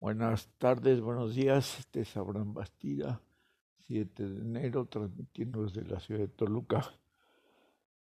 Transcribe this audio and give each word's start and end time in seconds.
Buenas 0.00 0.48
tardes, 0.58 1.00
buenos 1.00 1.34
días. 1.34 1.78
Este 1.78 2.02
es 2.02 2.16
Abraham 2.16 2.54
Bastida, 2.54 3.20
7 3.86 4.28
de 4.28 4.40
enero, 4.42 4.86
transmitiendo 4.86 5.64
desde 5.64 5.82
la 5.82 5.98
ciudad 5.98 6.20
de 6.20 6.28
Toluca. 6.28 6.84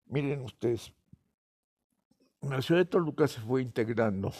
Miren 0.07 0.41
ustedes, 0.41 0.93
la 2.41 2.61
ciudad 2.61 2.81
de 2.81 2.85
Toluca 2.85 3.27
se 3.27 3.39
fue 3.39 3.61
integrando 3.61 4.31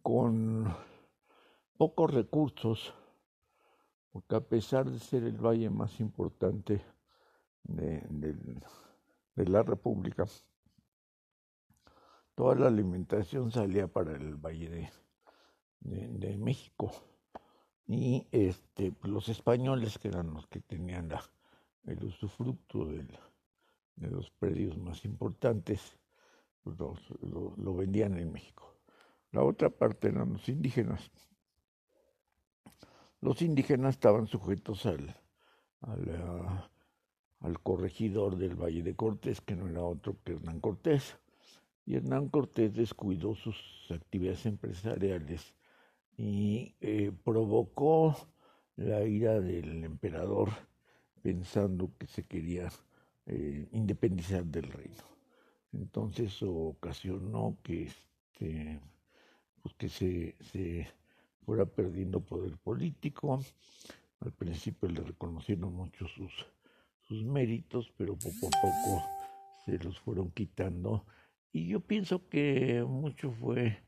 con 0.00 0.72
pocos 1.76 2.14
recursos, 2.14 2.94
porque 4.12 4.36
a 4.36 4.40
pesar 4.40 4.90
de 4.90 5.00
ser 5.00 5.24
el 5.24 5.44
valle 5.44 5.68
más 5.68 5.98
importante 6.00 6.82
de, 7.64 8.00
de 9.34 9.48
la 9.48 9.62
República, 9.62 10.24
toda 12.36 12.54
la 12.54 12.68
alimentación 12.68 13.50
salía 13.50 13.88
para 13.88 14.12
el 14.14 14.36
Valle 14.36 14.92
de, 15.80 16.36
México. 16.36 16.92
Y 17.86 18.28
este, 18.30 18.92
pues, 18.92 19.12
los 19.12 19.28
españoles, 19.28 19.98
que 19.98 20.08
eran 20.08 20.32
los 20.34 20.46
que 20.46 20.60
tenían 20.60 21.10
el 21.86 22.04
usufructo 22.04 22.84
de 22.84 24.10
los 24.10 24.30
predios 24.30 24.76
más 24.76 25.04
importantes, 25.04 25.98
pues 26.62 26.76
lo, 26.78 27.74
vendían 27.74 28.18
en 28.18 28.30
México. 28.30 28.76
La 29.32 29.42
otra 29.42 29.70
parte 29.70 30.08
eran 30.08 30.34
los 30.34 30.48
indígenas. 30.48 31.10
Los 33.22 33.40
indígenas 33.40 33.94
estaban 33.94 34.26
sujetos 34.26 34.84
al, 34.84 35.16
al, 35.80 36.68
al 37.40 37.62
corregidor 37.62 38.36
del 38.36 38.56
Valle 38.56 38.82
de 38.82 38.94
Cortés, 38.94 39.40
que 39.40 39.56
no 39.56 39.68
era 39.68 39.82
otro 39.82 40.16
que 40.22 40.32
Hernán 40.32 40.60
Cortés 40.60 41.18
y 41.86 41.94
Hernán 41.94 42.28
Cortés 42.28 42.74
descuidó 42.74 43.36
sus 43.36 43.56
actividades 43.90 44.44
empresariales 44.44 45.54
y 46.18 46.74
eh, 46.80 47.12
provocó 47.24 48.16
la 48.74 49.04
ira 49.04 49.40
del 49.40 49.84
emperador 49.84 50.50
pensando 51.22 51.92
que 51.96 52.08
se 52.08 52.24
quería 52.24 52.68
eh, 53.26 53.68
independizar 53.70 54.44
del 54.44 54.64
reino. 54.64 55.04
Entonces 55.72 56.36
ocasionó 56.42 57.56
que, 57.62 57.84
este, 57.84 58.80
pues 59.62 59.74
que 59.74 59.88
se, 59.88 60.36
se 60.40 60.88
fuera 61.44 61.66
perdiendo 61.66 62.20
poder 62.20 62.56
político. 62.58 63.40
Al 64.20 64.32
principio 64.32 64.88
le 64.88 65.02
reconocieron 65.02 65.72
mucho 65.72 66.08
sus, 66.08 66.32
sus 67.06 67.24
méritos, 67.24 67.92
pero 67.96 68.16
poco 68.16 68.48
a 68.48 68.60
poco 68.60 69.04
se 69.64 69.78
los 69.78 69.98
fueron 70.00 70.30
quitando 70.30 71.04
y 71.56 71.68
yo 71.68 71.80
pienso 71.80 72.28
que 72.28 72.84
mucho 72.86 73.30
fue 73.30 73.82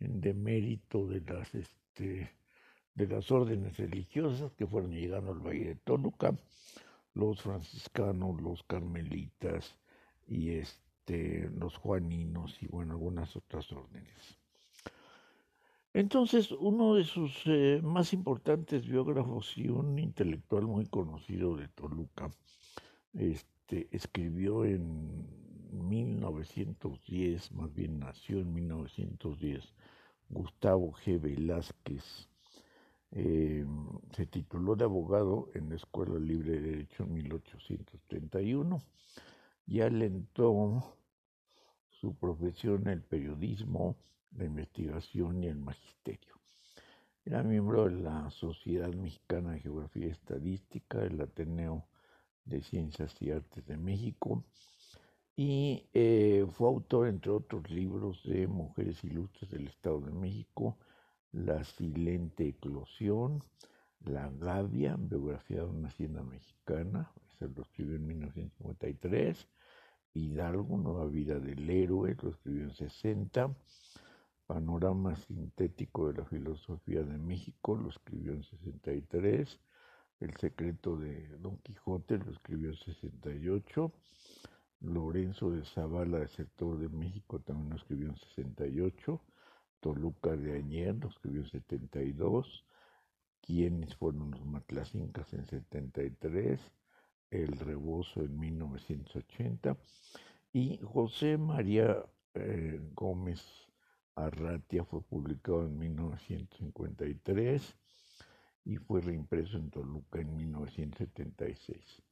en 0.00 0.20
demérito 0.20 1.06
de 1.06 1.22
las, 1.22 1.54
este, 1.54 2.30
de 2.94 3.08
las 3.08 3.30
órdenes 3.30 3.78
religiosas 3.78 4.52
que 4.52 4.66
fueron 4.66 4.90
llegando 4.90 5.32
al 5.32 5.38
Valle 5.38 5.64
de 5.64 5.74
Toluca, 5.76 6.36
los 7.14 7.40
franciscanos, 7.40 8.38
los 8.42 8.62
carmelitas 8.64 9.78
y 10.26 10.50
este, 10.50 11.48
los 11.56 11.78
juaninos 11.78 12.62
y 12.62 12.66
bueno, 12.66 12.92
algunas 12.92 13.34
otras 13.34 13.72
órdenes. 13.72 14.36
Entonces, 15.94 16.50
uno 16.52 16.96
de 16.96 17.04
sus 17.04 17.40
eh, 17.46 17.80
más 17.82 18.12
importantes 18.12 18.86
biógrafos 18.86 19.56
y 19.56 19.70
un 19.70 19.98
intelectual 19.98 20.66
muy 20.66 20.84
conocido 20.84 21.56
de 21.56 21.68
Toluca, 21.68 22.30
este, 23.14 23.88
escribió 23.90 24.66
en 24.66 25.45
1910, 25.76 27.52
más 27.52 27.72
bien 27.72 27.98
nació 27.98 28.40
en 28.40 28.52
1910, 28.52 29.72
Gustavo 30.28 30.92
G. 30.92 31.20
Velázquez. 31.20 32.28
Eh, 33.12 33.64
se 34.12 34.26
tituló 34.26 34.76
de 34.76 34.84
abogado 34.84 35.48
en 35.54 35.68
la 35.68 35.76
Escuela 35.76 36.18
Libre 36.18 36.52
de 36.52 36.60
Derecho 36.60 37.04
en 37.04 37.12
1831 37.14 38.82
y 39.66 39.80
alentó 39.80 40.96
su 41.88 42.14
profesión 42.14 42.88
el 42.88 43.02
periodismo, 43.02 43.96
la 44.32 44.44
investigación 44.44 45.42
y 45.42 45.48
el 45.48 45.58
magisterio. 45.58 46.34
Era 47.24 47.42
miembro 47.42 47.86
de 47.86 48.02
la 48.02 48.30
Sociedad 48.30 48.92
Mexicana 48.92 49.52
de 49.52 49.60
Geografía 49.60 50.06
y 50.06 50.10
Estadística, 50.10 50.98
del 50.98 51.20
Ateneo 51.20 51.88
de 52.44 52.62
Ciencias 52.62 53.20
y 53.20 53.30
Artes 53.30 53.66
de 53.66 53.76
México, 53.76 54.44
y 55.36 55.86
eh, 55.92 56.46
fue 56.50 56.68
autor, 56.68 57.08
entre 57.08 57.30
otros 57.30 57.70
libros, 57.70 58.22
de 58.24 58.46
Mujeres 58.46 59.04
Ilustres 59.04 59.50
del 59.50 59.68
Estado 59.68 60.00
de 60.00 60.12
México, 60.12 60.78
La 61.30 61.62
Silente 61.62 62.48
Eclosión, 62.48 63.42
La 64.00 64.30
Gavia, 64.30 64.96
biografía 64.98 65.58
de 65.58 65.66
una 65.66 65.88
hacienda 65.88 66.22
mexicana, 66.22 67.12
se 67.38 67.48
lo 67.48 67.62
escribió 67.62 67.96
en 67.96 68.06
1953, 68.06 69.46
Hidalgo, 70.14 70.78
Nueva 70.78 71.04
Vida 71.06 71.38
del 71.38 71.68
Héroe, 71.68 72.16
lo 72.22 72.30
escribió 72.30 72.64
en 72.64 72.74
60, 72.74 73.54
Panorama 74.46 75.16
Sintético 75.16 76.08
de 76.08 76.14
la 76.14 76.24
Filosofía 76.24 77.02
de 77.02 77.18
México, 77.18 77.76
lo 77.76 77.90
escribió 77.90 78.32
en 78.32 78.42
63, 78.42 79.60
El 80.20 80.34
Secreto 80.38 80.96
de 80.96 81.28
Don 81.40 81.58
Quijote, 81.58 82.16
lo 82.16 82.30
escribió 82.30 82.70
en 82.70 82.76
68, 82.76 83.92
Lorenzo 84.80 85.50
de 85.50 85.64
Zavala, 85.64 86.18
del 86.18 86.28
sector 86.28 86.78
de 86.78 86.88
México, 86.88 87.40
también 87.40 87.70
lo 87.70 87.76
escribió 87.76 88.08
en 88.08 88.16
68. 88.16 89.20
Toluca 89.80 90.36
de 90.36 90.56
Añer 90.56 90.94
lo 90.96 91.08
escribió 91.08 91.42
en 91.42 91.50
72. 91.50 92.64
¿Quiénes 93.40 93.96
fueron 93.96 94.32
los 94.32 94.44
Matlacincas 94.44 95.32
en 95.32 95.46
73? 95.46 96.60
El 97.30 97.58
Rebozo 97.58 98.22
en 98.22 98.38
1980. 98.38 99.76
Y 100.52 100.78
José 100.78 101.38
María 101.38 102.04
eh, 102.34 102.80
Gómez 102.94 103.42
Arratia 104.14 104.84
fue 104.84 105.02
publicado 105.02 105.66
en 105.66 105.78
1953 105.78 107.76
y 108.64 108.76
fue 108.78 109.00
reimpreso 109.00 109.58
en 109.58 109.70
Toluca 109.70 110.20
en 110.20 110.36
1976. 110.36 112.05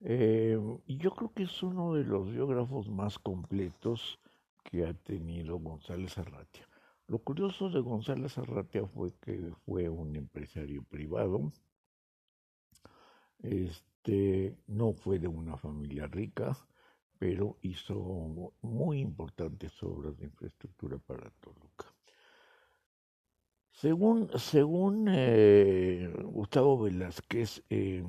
Eh, 0.00 0.58
yo 0.86 1.10
creo 1.10 1.32
que 1.32 1.42
es 1.44 1.62
uno 1.62 1.94
de 1.94 2.04
los 2.04 2.30
biógrafos 2.30 2.88
más 2.88 3.18
completos 3.18 4.18
que 4.62 4.86
ha 4.86 4.94
tenido 4.94 5.58
González 5.58 6.16
Arratia. 6.18 6.68
Lo 7.08 7.18
curioso 7.18 7.70
de 7.70 7.80
González 7.80 8.36
Arratia 8.38 8.86
fue 8.86 9.12
que 9.20 9.52
fue 9.64 9.88
un 9.88 10.14
empresario 10.14 10.82
privado, 10.84 11.52
este, 13.42 14.56
no 14.66 14.92
fue 14.92 15.18
de 15.18 15.28
una 15.28 15.56
familia 15.56 16.06
rica, 16.06 16.56
pero 17.18 17.56
hizo 17.62 18.52
muy 18.62 19.00
importantes 19.00 19.82
obras 19.82 20.16
de 20.18 20.26
infraestructura 20.26 20.98
para 20.98 21.30
Toluca. 21.40 21.92
Según, 23.72 24.28
según 24.38 25.06
eh, 25.08 26.12
Gustavo 26.24 26.78
Velázquez, 26.82 27.62
eh, 27.70 28.04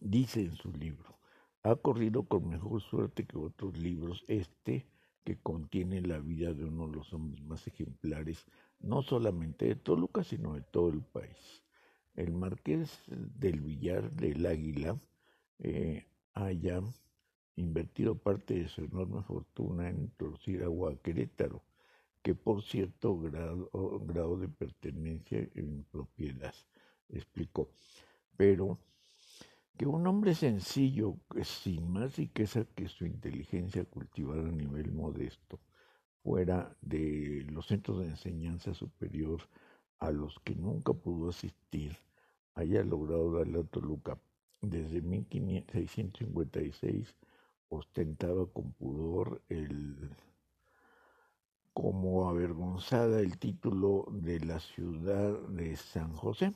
dice 0.00 0.40
en 0.40 0.56
su 0.56 0.72
libro, 0.72 1.18
ha 1.62 1.76
corrido 1.76 2.24
con 2.24 2.48
mejor 2.48 2.80
suerte 2.80 3.26
que 3.26 3.38
otros 3.38 3.76
libros 3.78 4.24
este 4.28 4.86
que 5.24 5.36
contiene 5.38 6.00
la 6.02 6.20
vida 6.20 6.54
de 6.54 6.64
uno 6.64 6.86
de 6.86 6.96
los 6.96 7.12
hombres 7.12 7.42
más 7.42 7.66
ejemplares, 7.66 8.46
no 8.78 9.02
solamente 9.02 9.66
de 9.66 9.74
Toluca, 9.74 10.22
sino 10.22 10.54
de 10.54 10.62
todo 10.62 10.90
el 10.90 11.02
país. 11.02 11.64
El 12.14 12.32
marqués 12.32 13.02
del 13.08 13.60
Villar 13.60 14.12
del 14.12 14.46
Águila 14.46 14.96
eh, 15.58 16.06
haya 16.34 16.80
invertido 17.56 18.16
parte 18.16 18.54
de 18.54 18.68
su 18.68 18.84
enorme 18.84 19.22
fortuna 19.22 19.88
en 19.88 20.02
introducir 20.02 20.62
agua 20.62 20.92
a 20.92 20.96
Querétaro, 20.96 21.64
que 22.22 22.34
por 22.34 22.62
cierto 22.62 23.18
grado, 23.18 23.68
grado 24.06 24.38
de 24.38 24.48
pertenencia 24.48 25.48
en 25.54 25.84
propiedad, 25.90 26.54
explicó. 27.08 27.68
Pero 28.36 28.78
que 29.76 29.86
un 29.86 30.06
hombre 30.06 30.34
sencillo, 30.34 31.16
sin 31.42 31.92
más 31.92 32.16
riqueza 32.16 32.64
que 32.74 32.88
su 32.88 33.04
inteligencia 33.06 33.84
cultivada 33.84 34.48
a 34.48 34.52
nivel 34.52 34.92
modesto, 34.92 35.60
fuera 36.22 36.76
de 36.80 37.46
los 37.50 37.66
centros 37.66 38.00
de 38.00 38.06
enseñanza 38.06 38.72
superior 38.74 39.42
a 39.98 40.10
los 40.10 40.38
que 40.40 40.54
nunca 40.54 40.92
pudo 40.92 41.30
asistir, 41.30 41.96
haya 42.54 42.82
logrado 42.82 43.32
darle 43.32 43.60
a 43.60 43.64
Toluca 43.64 44.18
desde 44.62 45.02
1656 45.02 47.14
ostentaba 47.68 48.46
con 48.46 48.72
pudor 48.72 49.42
el 49.48 50.10
como 51.72 52.28
avergonzada 52.28 53.20
el 53.20 53.38
título 53.38 54.06
de 54.10 54.40
la 54.40 54.60
ciudad 54.60 55.38
de 55.48 55.76
San 55.76 56.14
José 56.14 56.52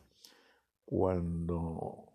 cuando 0.87 2.10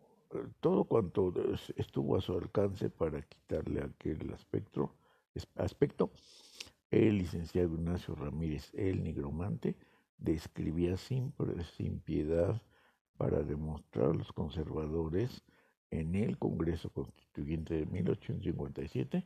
todo 0.60 0.86
cuanto 0.86 1.34
estuvo 1.76 2.18
a 2.18 2.22
su 2.22 2.34
alcance 2.34 2.90
para 2.90 3.22
quitarle 3.22 3.82
aquel 3.82 4.34
aspecto, 4.34 4.96
aspecto 5.56 6.12
El 6.92 7.18
licenciado 7.18 7.76
Ignacio 7.76 8.16
Ramírez, 8.16 8.72
el 8.74 9.04
nigromante, 9.04 9.76
describía 10.18 10.98
sin, 10.98 11.34
sin 11.76 12.00
piedad 12.00 12.62
para 13.18 13.44
demostrar 13.44 14.12
a 14.12 14.14
los 14.14 14.32
conservadores 14.32 15.44
en 15.92 16.16
el 16.16 16.38
Congreso 16.38 16.90
Constituyente 16.90 17.76
de 17.76 17.86
1857 17.86 19.26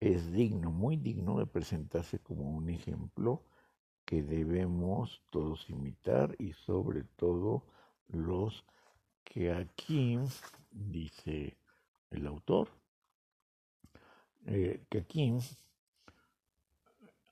es 0.00 0.30
digno, 0.32 0.70
muy 0.70 0.96
digno 0.96 1.38
de 1.38 1.46
presentarse 1.46 2.20
como 2.20 2.50
un 2.50 2.68
ejemplo 2.68 3.42
que 4.04 4.22
debemos 4.22 5.22
todos 5.30 5.68
imitar 5.68 6.36
y 6.38 6.52
sobre 6.52 7.02
todo 7.02 7.64
los 8.06 8.64
que 9.28 9.52
aquí, 9.52 10.18
dice 10.70 11.56
el 12.10 12.26
autor, 12.26 12.70
eh, 14.46 14.82
que 14.88 14.98
aquí 14.98 15.30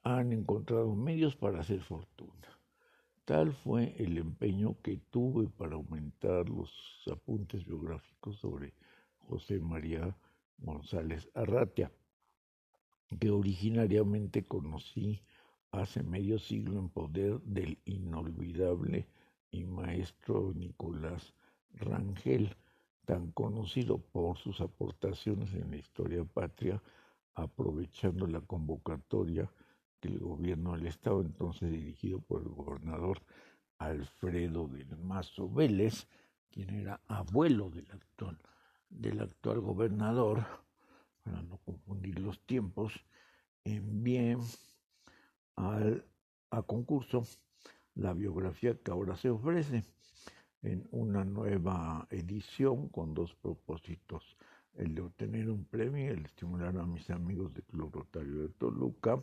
han 0.03 0.33
encontrado 0.33 0.95
medios 0.95 1.35
para 1.37 1.61
hacer 1.61 1.81
fortuna. 1.81 2.33
Tal 3.25 3.53
fue 3.53 3.95
el 3.99 4.19
empeño 4.19 4.77
que 4.83 4.99
tuve 5.11 5.49
para 5.49 5.77
aumentar 5.77 6.49
los 6.51 6.71
apuntes 7.11 7.65
biográficos 7.65 8.37
sobre 8.37 8.75
José 9.27 9.59
María 9.59 10.15
González 10.59 11.31
Arratia, 11.35 11.91
que 13.19 13.31
originariamente 13.31 14.45
conocí 14.45 15.23
hace 15.71 16.03
medio 16.03 16.39
siglo 16.39 16.79
en 16.79 16.91
poder 16.91 17.41
del 17.41 17.79
inolvidable 17.87 19.09
y 19.51 19.65
maestro 19.65 20.53
Nicolás 20.55 21.33
Rangel, 21.75 22.57
tan 23.05 23.31
conocido 23.33 23.99
por 23.99 24.37
sus 24.39 24.61
aportaciones 24.61 25.53
en 25.55 25.71
la 25.71 25.77
historia 25.77 26.25
patria, 26.25 26.83
aprovechando 27.35 28.27
la 28.27 28.41
convocatoria 28.41 29.51
que 30.01 30.09
el 30.09 30.19
gobierno 30.19 30.73
del 30.73 30.87
Estado, 30.87 31.21
entonces 31.21 31.71
dirigido 31.71 32.21
por 32.21 32.43
el 32.43 32.49
gobernador 32.49 33.23
Alfredo 33.79 34.69
del 34.69 34.97
Mazo 34.99 35.49
Vélez, 35.49 36.09
quien 36.51 36.71
era 36.71 37.01
abuelo 37.07 37.71
del 37.71 37.91
actual, 37.91 39.61
gobernador, 39.61 40.45
para 41.23 41.43
no 41.43 41.59
confundir 41.59 42.19
los 42.19 42.41
tiempos, 42.47 43.05
envié 43.65 44.39
al, 45.57 46.05
a 46.51 46.63
concurso 46.63 47.25
la 47.95 48.15
biografía 48.15 48.79
que 48.79 48.91
ahora 48.91 49.17
se 49.17 49.31
ofrece 49.31 49.85
en 50.63 50.87
una 50.91 51.25
nueva 51.25 52.07
edición 52.11 52.89
con 52.89 53.15
dos 53.15 53.35
propósitos, 53.35 54.37
el 54.75 54.95
de 54.95 55.03
obtener 55.03 55.51
un 55.51 55.65
premio 55.65 56.05
y 56.05 56.09
el 56.09 56.23
de 56.23 56.29
estimular 56.29 56.77
a 56.79 56.87
mis 56.87 57.09
amigos 57.11 57.55
del 57.55 57.65
Club 57.65 57.95
Rotario 57.95 58.43
de 58.43 58.49
Toluca 58.51 59.23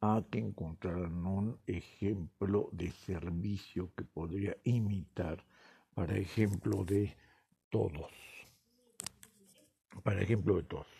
a 0.00 0.22
que 0.30 0.38
encontraran 0.38 1.26
un 1.26 1.58
ejemplo 1.66 2.68
de 2.72 2.90
servicio 2.90 3.90
que 3.96 4.04
podría 4.04 4.56
imitar 4.64 5.42
para 5.94 6.16
ejemplo 6.16 6.84
de 6.84 7.16
todos. 7.70 8.12
Para 10.02 10.20
ejemplo 10.20 10.56
de 10.56 10.62
todos. 10.64 10.93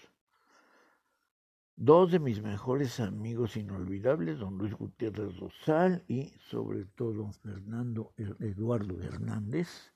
Dos 1.77 2.13
de 2.13 2.21
mis 2.21 2.41
mejores 2.41 3.01
amigos 3.01 3.57
inolvidables, 3.57 4.39
don 4.39 4.57
Luis 4.57 4.75
Gutiérrez 4.75 5.37
Rosal 5.41 6.05
y 6.07 6.29
sobre 6.39 6.85
todo 6.85 7.33
Fernando 7.43 8.13
Eduardo 8.17 9.03
Hernández, 9.03 9.93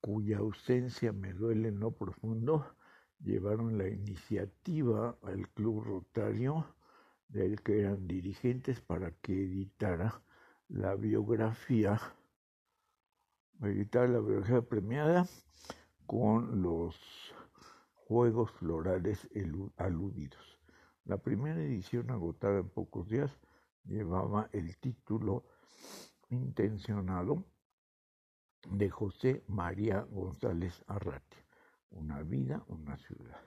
cuya 0.00 0.38
ausencia 0.38 1.12
me 1.12 1.34
duele 1.34 1.68
en 1.68 1.80
lo 1.80 1.90
profundo, 1.90 2.74
llevaron 3.20 3.76
la 3.76 3.88
iniciativa 3.88 5.18
al 5.22 5.50
Club 5.50 5.84
Rotario, 5.84 6.64
del 7.28 7.60
que 7.60 7.80
eran 7.80 8.08
dirigentes, 8.08 8.80
para 8.80 9.10
que 9.10 9.44
editara 9.44 10.22
la 10.68 10.94
biografía, 10.94 12.00
editar 13.60 14.08
la 14.08 14.20
biografía 14.20 14.62
premiada 14.62 15.28
con 16.06 16.62
los 16.62 16.98
Juegos 18.08 18.50
Florales 18.52 19.28
Aludidos. 19.76 20.58
La 21.04 21.18
primera 21.18 21.60
edición, 21.60 22.10
agotada 22.10 22.60
en 22.60 22.70
pocos 22.70 23.06
días, 23.06 23.38
llevaba 23.84 24.48
el 24.52 24.78
título 24.78 25.44
intencionado 26.30 27.44
de 28.70 28.88
José 28.88 29.44
María 29.46 30.06
González 30.10 30.82
Arratia, 30.86 31.44
Una 31.90 32.22
vida, 32.22 32.64
una 32.68 32.96
ciudad, 32.96 33.42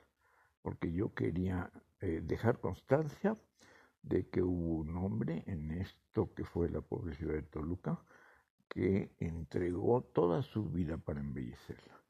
porque 0.62 0.94
yo 0.94 1.16
quería 1.16 1.72
eh, 2.00 2.22
dejar 2.24 2.60
constancia 2.60 3.36
de 4.04 4.30
que 4.30 4.44
hubo 4.44 4.76
un 4.76 4.96
hombre 4.96 5.44
en 5.48 5.72
esto 5.72 6.36
que 6.36 6.46
fue 6.46 6.70
la 6.70 6.82
pobre 6.82 7.16
ciudad 7.16 7.34
de 7.34 7.42
Toluca 7.42 8.00
que 8.70 9.12
entregó 9.18 10.04
toda 10.04 10.44
su 10.44 10.70
vida 10.70 10.98
para 10.98 11.20
embellecerla 11.20 12.01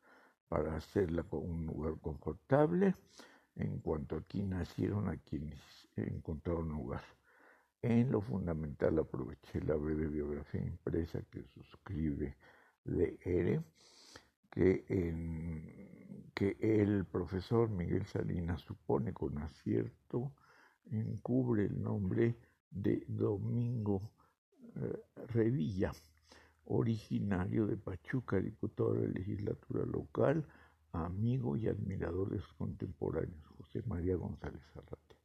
para 0.52 0.76
hacerla 0.76 1.26
un 1.32 1.66
lugar 1.66 1.98
confortable. 2.02 2.94
En 3.56 3.80
cuanto 3.80 4.18
aquí 4.18 4.44
nacieron, 4.44 5.08
a 5.08 5.16
quienes 5.16 5.62
encontraron 5.96 6.68
lugar. 6.68 7.04
En 7.82 8.12
lo 8.12 8.20
fundamental 8.20 9.00
aproveché 9.00 9.62
la 9.62 9.76
breve 9.76 10.08
biografía 10.08 10.62
impresa 10.62 11.22
que 11.32 11.42
suscribe 11.46 12.36
Ere, 13.24 13.62
que, 14.50 14.84
que 16.34 16.58
el 16.60 17.06
profesor 17.06 17.70
Miguel 17.70 18.06
Salinas 18.06 18.60
supone 18.60 19.14
con 19.14 19.38
acierto 19.38 20.34
encubre 20.92 21.64
el 21.64 21.82
nombre 21.82 22.36
de 22.70 23.06
Domingo 23.08 24.02
eh, 24.76 25.00
Revilla 25.28 25.94
originario 26.72 27.68
de 27.68 27.78
Pachuca, 27.78 28.40
diputado 28.40 28.94
de 28.94 29.08
la 29.08 29.14
legislatura 29.14 29.86
local, 29.86 30.46
amigo 30.94 31.58
y 31.58 31.68
admirador 31.68 32.30
de 32.30 32.40
sus 32.40 32.54
contemporáneos, 32.54 33.46
José 33.58 33.84
María 33.86 34.16
González 34.16 34.64
Arrate. 34.76 35.18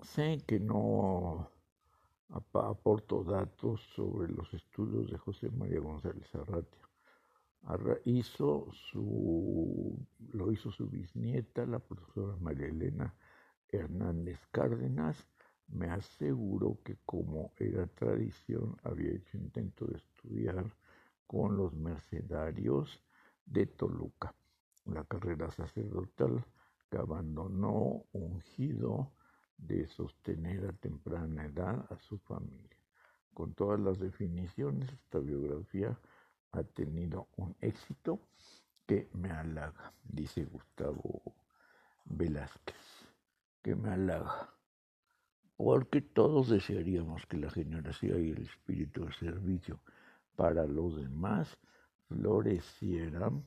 Sé 0.00 0.38
que 0.46 0.60
no 0.60 1.50
aporto 2.28 3.24
datos 3.24 3.80
sobre 3.94 4.28
los 4.28 4.52
estudios 4.54 5.10
de 5.10 5.18
José 5.18 5.50
María 5.50 5.80
González 5.80 6.32
Arratia. 6.34 6.88
Hizo 8.04 8.68
su, 8.72 9.98
lo 10.32 10.52
hizo 10.52 10.70
su 10.70 10.88
bisnieta, 10.88 11.66
la 11.66 11.80
profesora 11.80 12.36
María 12.36 12.68
Elena 12.68 13.14
Hernández 13.68 14.38
Cárdenas, 14.52 15.26
me 15.68 15.90
aseguró 15.90 16.78
que 16.82 16.96
como 17.04 17.52
era 17.56 17.86
tradición 17.86 18.76
había 18.82 19.12
hecho 19.12 19.36
intento 19.36 19.86
de 19.86 19.96
estudiar 19.98 20.74
con 21.26 21.56
los 21.56 21.74
mercenarios 21.74 23.02
de 23.44 23.66
Toluca, 23.66 24.34
la 24.86 25.04
carrera 25.04 25.50
sacerdotal 25.50 26.44
que 26.90 26.96
abandonó 26.96 28.04
ungido 28.12 29.12
de 29.58 29.86
sostener 29.88 30.66
a 30.66 30.72
temprana 30.72 31.44
edad 31.44 31.86
a 31.90 31.98
su 31.98 32.18
familia. 32.18 32.78
Con 33.34 33.54
todas 33.54 33.78
las 33.78 33.98
definiciones, 33.98 34.90
esta 34.92 35.18
biografía 35.18 35.98
ha 36.52 36.62
tenido 36.62 37.28
un 37.36 37.54
éxito 37.60 38.20
que 38.86 39.10
me 39.12 39.30
halaga, 39.30 39.92
dice 40.02 40.44
Gustavo 40.44 41.22
Velázquez, 42.06 42.74
que 43.62 43.76
me 43.76 43.90
halaga 43.90 44.57
porque 45.58 46.00
todos 46.00 46.50
desearíamos 46.50 47.26
que 47.26 47.36
la 47.36 47.50
generación 47.50 48.24
y 48.24 48.30
el 48.30 48.42
espíritu 48.42 49.04
de 49.04 49.12
servicio 49.14 49.80
para 50.36 50.64
los 50.68 50.96
demás 50.96 51.58
florecieran 52.06 53.42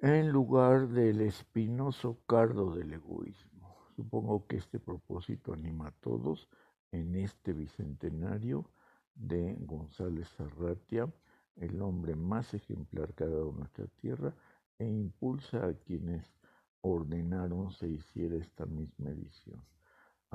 en 0.00 0.30
lugar 0.30 0.88
del 0.88 1.20
espinoso 1.20 2.18
cardo 2.26 2.74
del 2.74 2.92
egoísmo. 2.92 3.76
Supongo 3.94 4.48
que 4.48 4.56
este 4.56 4.80
propósito 4.80 5.52
anima 5.52 5.86
a 5.86 5.92
todos 5.92 6.48
en 6.90 7.14
este 7.14 7.52
bicentenario 7.52 8.68
de 9.14 9.56
González 9.60 10.28
Arratia, 10.40 11.08
el 11.54 11.80
hombre 11.82 12.16
más 12.16 12.52
ejemplar 12.52 13.14
que 13.14 13.22
ha 13.22 13.28
dado 13.28 13.52
nuestra 13.52 13.86
tierra, 14.00 14.34
e 14.80 14.86
impulsa 14.86 15.68
a 15.68 15.74
quienes 15.74 16.34
ordenaron 16.80 17.70
se 17.70 17.88
hiciera 17.88 18.34
esta 18.34 18.66
misma 18.66 19.10
edición. 19.10 19.62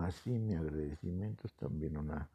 Así 0.05 0.29
mi 0.29 0.55
agradecimiento 0.55 1.45
es 1.45 1.53
también 1.55 1.97
una 1.97 2.29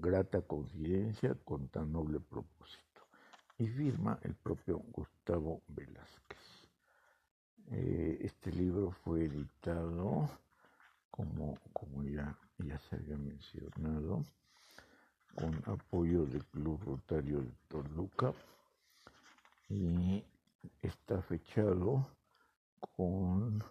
grata 0.00 0.42
coincidencia 0.42 1.36
con 1.44 1.68
tan 1.68 1.92
noble 1.92 2.20
propósito. 2.20 3.02
Y 3.58 3.68
firma 3.68 4.18
el 4.22 4.34
propio 4.34 4.78
Gustavo 4.78 5.62
Velázquez. 5.68 6.68
Eh, 7.70 8.18
este 8.22 8.50
libro 8.50 8.90
fue 8.90 9.24
editado, 9.24 10.28
como, 11.10 11.56
como 11.72 12.02
ya, 12.02 12.36
ya 12.58 12.78
se 12.80 12.96
había 12.96 13.16
mencionado, 13.16 14.24
con 15.34 15.54
apoyo 15.66 16.26
del 16.26 16.44
Club 16.46 16.80
Rotario 16.84 17.40
de 17.40 17.52
Toluca 17.68 18.32
y 19.68 20.24
está 20.82 21.22
fechado 21.22 22.06
con 22.96 23.62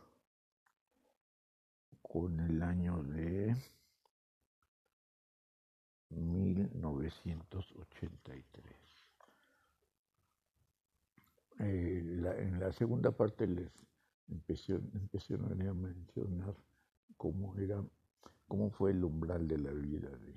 en 2.16 2.40
el 2.40 2.62
año 2.62 3.02
de 3.04 3.56
1983. 6.10 8.76
Eh, 11.60 12.00
en 12.40 12.60
la 12.60 12.72
segunda 12.72 13.12
parte 13.12 13.46
les 13.48 13.72
empecé, 14.30 14.76
a 14.76 14.80
mencionar 15.74 16.56
cómo 17.18 17.58
era, 17.58 17.84
cómo 18.48 18.70
fue 18.70 18.92
el 18.92 19.04
umbral 19.04 19.48
de 19.48 19.58
la 19.58 19.72
vida 19.72 20.10
de, 20.10 20.36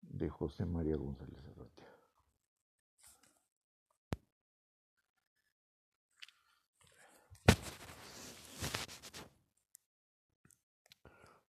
de, 0.00 0.28
José 0.28 0.64
María 0.64 0.96
González 0.96 1.38
Arratia. 1.50 1.71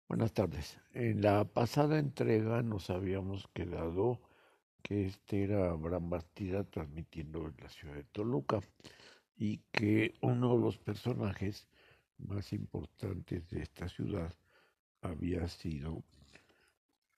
Buenas 0.09 0.33
tardes. 0.33 0.79
En 0.95 1.21
la 1.21 1.45
pasada 1.45 1.99
entrega 1.99 2.63
nos 2.63 2.89
habíamos 2.89 3.47
quedado 3.53 4.19
que 4.81 5.05
este 5.05 5.43
era 5.43 5.69
Abraham 5.69 6.09
Bastida 6.09 6.63
transmitiendo 6.63 7.45
en 7.45 7.55
la 7.61 7.69
ciudad 7.69 7.93
de 7.93 8.05
Toluca 8.05 8.59
y 9.37 9.59
que 9.71 10.15
uno 10.21 10.55
de 10.55 10.61
los 10.63 10.79
personajes 10.79 11.67
más 12.17 12.53
importantes 12.53 13.47
de 13.51 13.61
esta 13.61 13.87
ciudad 13.87 14.33
había 15.03 15.47
sido 15.47 16.03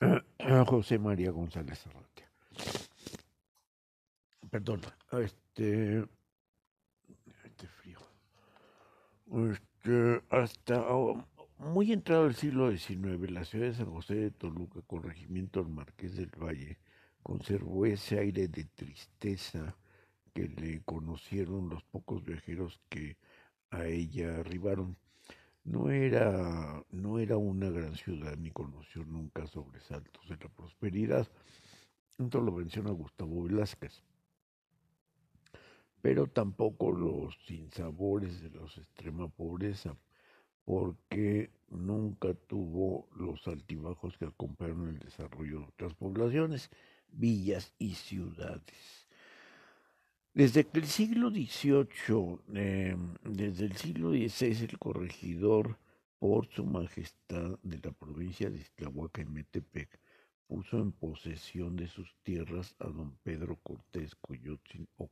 José 0.68 1.00
María 1.00 1.32
González 1.32 1.88
Arratia. 1.88 2.30
Perdón, 4.50 4.82
este, 5.14 6.00
este 7.46 7.68
frío. 7.68 8.00
Este, 9.50 10.22
hasta 10.30 10.76
muy 11.62 11.92
entrado 11.92 12.26
el 12.26 12.36
siglo 12.36 12.76
XIX, 12.76 13.30
la 13.30 13.46
ciudad 13.46 13.68
de 13.68 13.76
San 13.76 13.92
José 13.92 14.16
de 14.16 14.32
Toluca, 14.32 14.82
corregimiento 14.82 15.64
del 15.64 15.72
Marqués 15.72 16.16
del 16.16 16.32
Valle, 16.32 16.80
conservó 17.22 17.86
ese 17.86 18.18
aire 18.18 18.48
de 18.48 18.66
tristeza 18.66 19.78
que 20.34 20.48
le 20.48 20.82
conocieron 20.82 21.70
los 21.70 21.84
pocos 21.84 22.24
viajeros 22.24 22.82
que 22.90 23.18
a 23.70 23.86
ella 23.86 24.40
arribaron. 24.40 24.98
No 25.64 25.92
era, 25.92 26.84
no 26.90 27.20
era 27.20 27.38
una 27.38 27.70
gran 27.70 27.96
ciudad 27.96 28.36
ni 28.38 28.50
conoció 28.50 29.06
nunca 29.06 29.46
sobresaltos 29.46 30.28
de 30.28 30.38
la 30.38 30.50
prosperidad. 30.50 31.28
Esto 32.18 32.42
lo 32.42 32.54
menciona 32.54 32.90
Gustavo 32.90 33.44
Velázquez. 33.44 34.02
Pero 36.02 36.26
tampoco 36.26 36.92
los 36.92 37.38
sinsabores 37.46 38.42
de 38.42 38.50
la 38.50 38.64
extrema 38.64 39.28
pobreza, 39.28 39.96
porque 40.72 41.52
nunca 41.70 42.34
tuvo 42.34 43.10
los 43.18 43.46
altibajos 43.46 44.18
que 44.18 44.24
acompañaron 44.24 44.88
el 44.88 45.00
desarrollo 45.00 45.60
de 45.60 45.66
otras 45.66 45.94
poblaciones, 45.96 46.70
villas 47.12 47.74
y 47.78 47.96
ciudades. 47.96 49.10
Desde 50.34 50.66
el 50.72 50.86
siglo 50.86 51.30
XVIII, 51.30 52.40
em, 52.54 53.16
desde 53.26 53.66
el 53.66 53.76
siglo 53.76 54.12
XVI, 54.12 54.64
el 54.64 54.80
corregidor, 54.80 55.78
por 56.20 56.48
su 56.48 56.64
majestad 56.64 57.60
de 57.64 57.80
la 57.84 57.92
provincia 57.92 58.50
de 58.50 58.60
Iztahuaca 58.60 59.24
y 59.24 59.26
Metepec, 59.26 60.00
puso 60.48 60.80
en 60.80 60.94
posesión 60.94 61.76
de 61.76 61.88
sus 61.88 62.16
tierras 62.24 62.76
a 62.80 62.88
don 62.88 63.18
Pedro 63.24 63.58
Cortés 63.58 64.16
Coyotzin, 64.16 64.88
o 64.96 65.10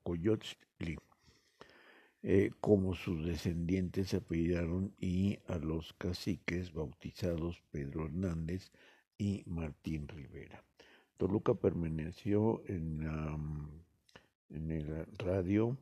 eh, 2.31 2.51
como 2.61 2.93
sus 2.93 3.25
descendientes 3.25 4.09
se 4.09 4.17
apellidaron, 4.17 4.93
y 4.99 5.39
a 5.47 5.57
los 5.57 5.93
caciques 5.93 6.71
bautizados 6.71 7.63
Pedro 7.71 8.05
Hernández 8.05 8.71
y 9.17 9.41
Martín 9.47 10.07
Rivera. 10.07 10.63
Toluca 11.17 11.55
permaneció 11.55 12.61
en 12.67 13.01
en 14.49 14.71
el 14.71 15.07
radio, 15.17 15.75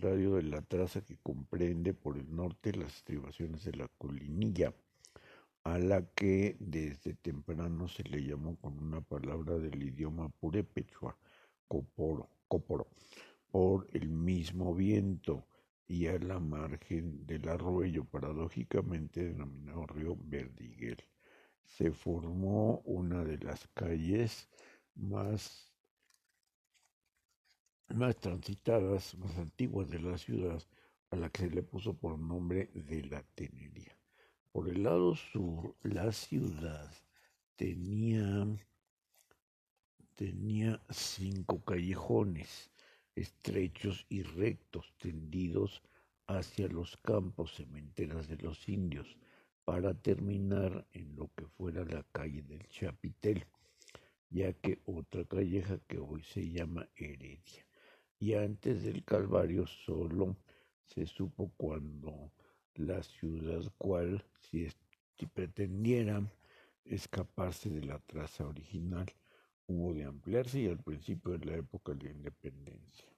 radio 0.00 0.36
de 0.36 0.42
la 0.44 0.62
traza 0.62 1.02
que 1.04 1.18
comprende 1.18 1.92
por 1.92 2.16
el 2.16 2.34
norte 2.34 2.72
las 2.72 2.96
estribaciones 2.96 3.62
de 3.64 3.72
la 3.72 3.88
colinilla, 3.98 4.72
a 5.64 5.78
la 5.78 6.06
que 6.14 6.56
desde 6.60 7.12
temprano 7.12 7.88
se 7.88 8.04
le 8.04 8.24
llamó 8.24 8.56
con 8.56 8.78
una 8.78 9.02
palabra 9.02 9.58
del 9.58 9.82
idioma 9.82 10.30
purépechua, 10.30 11.14
coporo, 11.68 12.30
coporo, 12.48 12.88
por 13.54 13.86
el 13.92 14.08
mismo 14.08 14.74
viento 14.74 15.46
y 15.86 16.08
a 16.08 16.18
la 16.18 16.40
margen 16.40 17.24
del 17.24 17.48
arroyo, 17.48 18.04
paradójicamente 18.04 19.22
denominado 19.22 19.86
río 19.86 20.16
Verdiguel. 20.24 20.96
Se 21.64 21.92
formó 21.92 22.80
una 22.84 23.22
de 23.22 23.38
las 23.38 23.68
calles 23.68 24.48
más 24.96 25.72
más 27.90 28.16
transitadas, 28.16 29.16
más 29.18 29.38
antiguas 29.38 29.88
de 29.88 30.00
la 30.00 30.18
ciudad, 30.18 30.60
a 31.12 31.16
la 31.16 31.30
que 31.30 31.42
se 31.42 31.50
le 31.50 31.62
puso 31.62 31.94
por 31.94 32.18
nombre 32.18 32.72
de 32.74 33.04
la 33.04 33.22
Tenería. 33.36 33.96
Por 34.50 34.68
el 34.68 34.82
lado 34.82 35.14
sur, 35.14 35.76
la 35.84 36.10
ciudad 36.10 36.92
tenía, 37.54 38.48
tenía 40.16 40.82
cinco 40.90 41.64
callejones 41.64 42.73
estrechos 43.16 44.06
y 44.08 44.22
rectos 44.22 44.94
tendidos 44.98 45.82
hacia 46.26 46.68
los 46.68 46.96
campos 46.98 47.54
cementeras 47.54 48.28
de 48.28 48.36
los 48.38 48.68
indios 48.68 49.16
para 49.64 49.94
terminar 49.94 50.86
en 50.92 51.16
lo 51.16 51.30
que 51.34 51.46
fuera 51.46 51.84
la 51.84 52.04
calle 52.12 52.42
del 52.42 52.66
Chapitel, 52.68 53.46
ya 54.30 54.52
que 54.52 54.80
otra 54.84 55.24
calleja 55.24 55.78
que 55.86 55.98
hoy 55.98 56.22
se 56.22 56.50
llama 56.50 56.88
Heredia. 56.96 57.66
Y 58.18 58.34
antes 58.34 58.82
del 58.82 59.04
Calvario 59.04 59.66
solo 59.66 60.36
se 60.84 61.06
supo 61.06 61.52
cuando 61.56 62.32
la 62.74 63.02
ciudad 63.02 63.62
cual, 63.78 64.24
si, 64.40 64.68
pretendiera 65.32 66.22
escaparse 66.84 67.70
de 67.70 67.82
la 67.82 67.98
traza 68.00 68.46
original, 68.46 69.06
hubo 69.66 69.94
de 69.94 70.04
ampliarse 70.04 70.60
y 70.60 70.68
al 70.68 70.78
principio 70.78 71.38
de 71.38 71.46
la 71.46 71.56
época 71.56 71.94
de 71.94 72.04
la 72.04 72.10
independencia. 72.10 73.08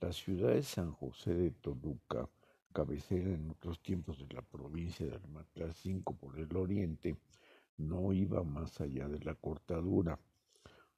La 0.00 0.12
ciudad 0.12 0.50
de 0.50 0.62
San 0.62 0.92
José 0.92 1.34
de 1.34 1.50
Toluca, 1.50 2.28
cabecera 2.72 3.30
en 3.30 3.50
otros 3.50 3.80
tiempos 3.82 4.18
de 4.18 4.34
la 4.34 4.42
provincia 4.42 5.06
de 5.06 5.14
Almatla 5.14 5.72
5 5.72 6.16
por 6.16 6.38
el 6.38 6.56
oriente, 6.56 7.16
no 7.76 8.12
iba 8.12 8.42
más 8.42 8.80
allá 8.80 9.08
de 9.08 9.20
la 9.20 9.34
cortadura 9.34 10.18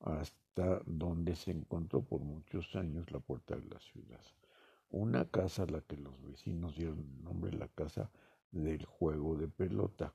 hasta 0.01 0.81
donde 0.87 1.35
se 1.35 1.51
encontró 1.51 2.03
por 2.03 2.21
muchos 2.21 2.77
años 2.77 3.11
la 3.11 3.21
puerta 3.21 3.57
de 3.57 3.69
la 3.69 3.81
ciudad. 3.81 4.21
Una 4.91 5.25
casa 5.25 5.65
a 5.65 5.67
la 5.67 5.81
que 5.81 5.97
los 5.97 6.23
vecinos 6.23 6.77
dieron 6.77 7.01
el 7.01 7.25
nombre 7.25 7.53
la 7.53 7.69
casa 7.69 8.11
del 8.53 8.85
juego 8.85 9.37
de 9.37 9.49
pelota. 9.49 10.15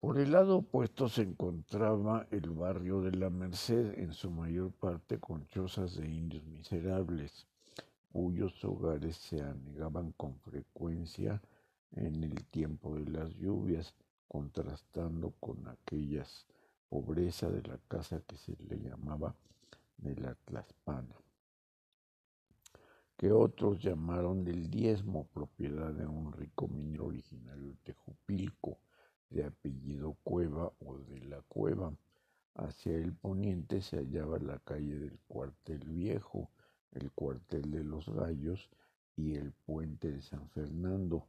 Por 0.00 0.20
el 0.20 0.30
lado 0.30 0.58
opuesto 0.58 1.08
se 1.08 1.22
encontraba 1.22 2.28
el 2.30 2.50
barrio 2.50 3.00
de 3.00 3.10
la 3.16 3.30
Merced, 3.30 3.98
en 3.98 4.12
su 4.12 4.30
mayor 4.30 4.70
parte 4.70 5.18
con 5.18 5.44
chozas 5.48 5.96
de 5.96 6.08
indios 6.08 6.44
miserables, 6.46 7.48
cuyos 8.12 8.64
hogares 8.64 9.16
se 9.16 9.42
anegaban 9.42 10.12
con 10.12 10.38
frecuencia 10.38 11.42
en 11.90 12.22
el 12.22 12.44
tiempo 12.44 12.94
de 12.94 13.10
las 13.10 13.34
lluvias, 13.34 13.92
contrastando 14.28 15.32
con 15.40 15.66
aquellas 15.66 16.46
pobreza 16.88 17.50
de 17.50 17.62
la 17.62 17.78
casa 17.88 18.22
que 18.26 18.36
se 18.36 18.56
le 18.56 18.78
llamaba 18.78 19.34
de 19.96 20.14
la 20.14 20.34
Tlaspana, 20.44 21.16
que 23.16 23.32
otros 23.32 23.82
llamaron 23.82 24.44
del 24.44 24.70
diezmo, 24.70 25.26
propiedad 25.26 25.92
de 25.92 26.06
un 26.06 26.32
rico 26.32 26.68
minero 26.68 27.06
originario 27.06 27.66
de 27.66 27.74
Tejupilco, 27.82 28.78
de 29.30 29.44
apellido 29.44 30.16
Cueva 30.24 30.72
o 30.80 30.98
de 30.98 31.20
la 31.20 31.42
Cueva. 31.42 31.92
Hacia 32.54 32.96
el 32.96 33.12
poniente 33.12 33.80
se 33.80 33.98
hallaba 33.98 34.38
la 34.38 34.58
calle 34.60 34.98
del 34.98 35.18
Cuartel 35.28 35.88
Viejo, 35.88 36.50
el 36.92 37.10
Cuartel 37.12 37.70
de 37.70 37.84
los 37.84 38.08
Gallos 38.08 38.68
y 39.16 39.36
el 39.36 39.52
puente 39.52 40.10
de 40.10 40.22
San 40.22 40.48
Fernando, 40.50 41.26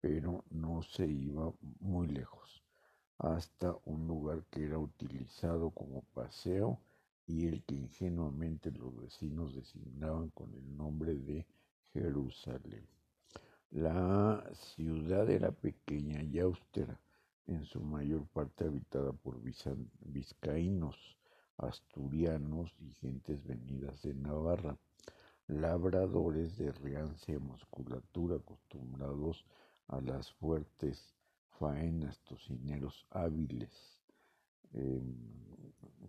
pero 0.00 0.44
no 0.50 0.82
se 0.82 1.06
iba 1.06 1.52
muy 1.80 2.08
lejos 2.08 2.64
hasta 3.18 3.76
un 3.84 4.06
lugar 4.06 4.44
que 4.50 4.64
era 4.64 4.78
utilizado 4.78 5.70
como 5.70 6.02
paseo 6.14 6.80
y 7.26 7.46
el 7.46 7.62
que 7.62 7.74
ingenuamente 7.74 8.70
los 8.72 8.94
vecinos 9.00 9.54
designaban 9.54 10.30
con 10.30 10.52
el 10.54 10.76
nombre 10.76 11.14
de 11.14 11.46
Jerusalén. 11.92 12.86
La 13.70 14.44
ciudad 14.54 15.30
era 15.30 15.52
pequeña 15.52 16.22
y 16.22 16.38
austera, 16.38 17.00
en 17.46 17.64
su 17.64 17.80
mayor 17.80 18.26
parte 18.26 18.64
habitada 18.64 19.12
por 19.12 19.40
vizcaínos, 20.00 21.18
asturianos 21.58 22.74
y 22.80 22.92
gentes 22.94 23.44
venidas 23.44 24.02
de 24.02 24.14
Navarra. 24.14 24.76
labradores 25.46 26.56
de 26.56 26.72
reancia 26.72 27.38
musculatura 27.38 28.36
acostumbrados 28.36 29.44
a 29.88 30.00
las 30.00 30.32
fuertes 30.32 31.14
faenas, 31.58 32.18
tocineros 32.20 33.06
hábiles, 33.10 34.00
em, 34.72 35.14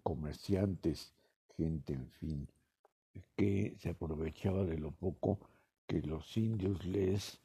comerciantes, 0.04 1.14
gente, 1.58 1.94
en 1.94 2.10
fin, 2.12 2.48
que 3.36 3.76
se 3.78 3.90
aprovechaba 3.90 4.64
de 4.64 4.78
lo 4.78 4.92
poco 4.92 5.40
que 5.86 6.02
los 6.02 6.38
indios 6.38 6.86
les 6.86 7.40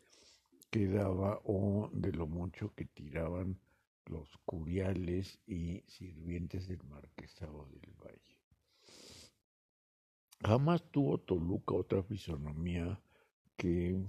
quedaba 0.70 1.40
o 1.44 1.90
de 1.92 2.12
lo 2.12 2.28
mucho 2.28 2.73
que 2.75 2.85
tiraban 2.85 3.59
los 4.07 4.28
curiales 4.45 5.38
y 5.47 5.83
sirvientes 5.87 6.69
del 6.69 6.83
marquesado 6.85 7.66
del 7.66 7.95
valle. 8.02 8.38
Jamás 10.40 10.83
tuvo 10.90 11.19
Toluca 11.19 11.75
otra 11.75 12.02
fisonomía 12.02 13.00
que 13.57 14.02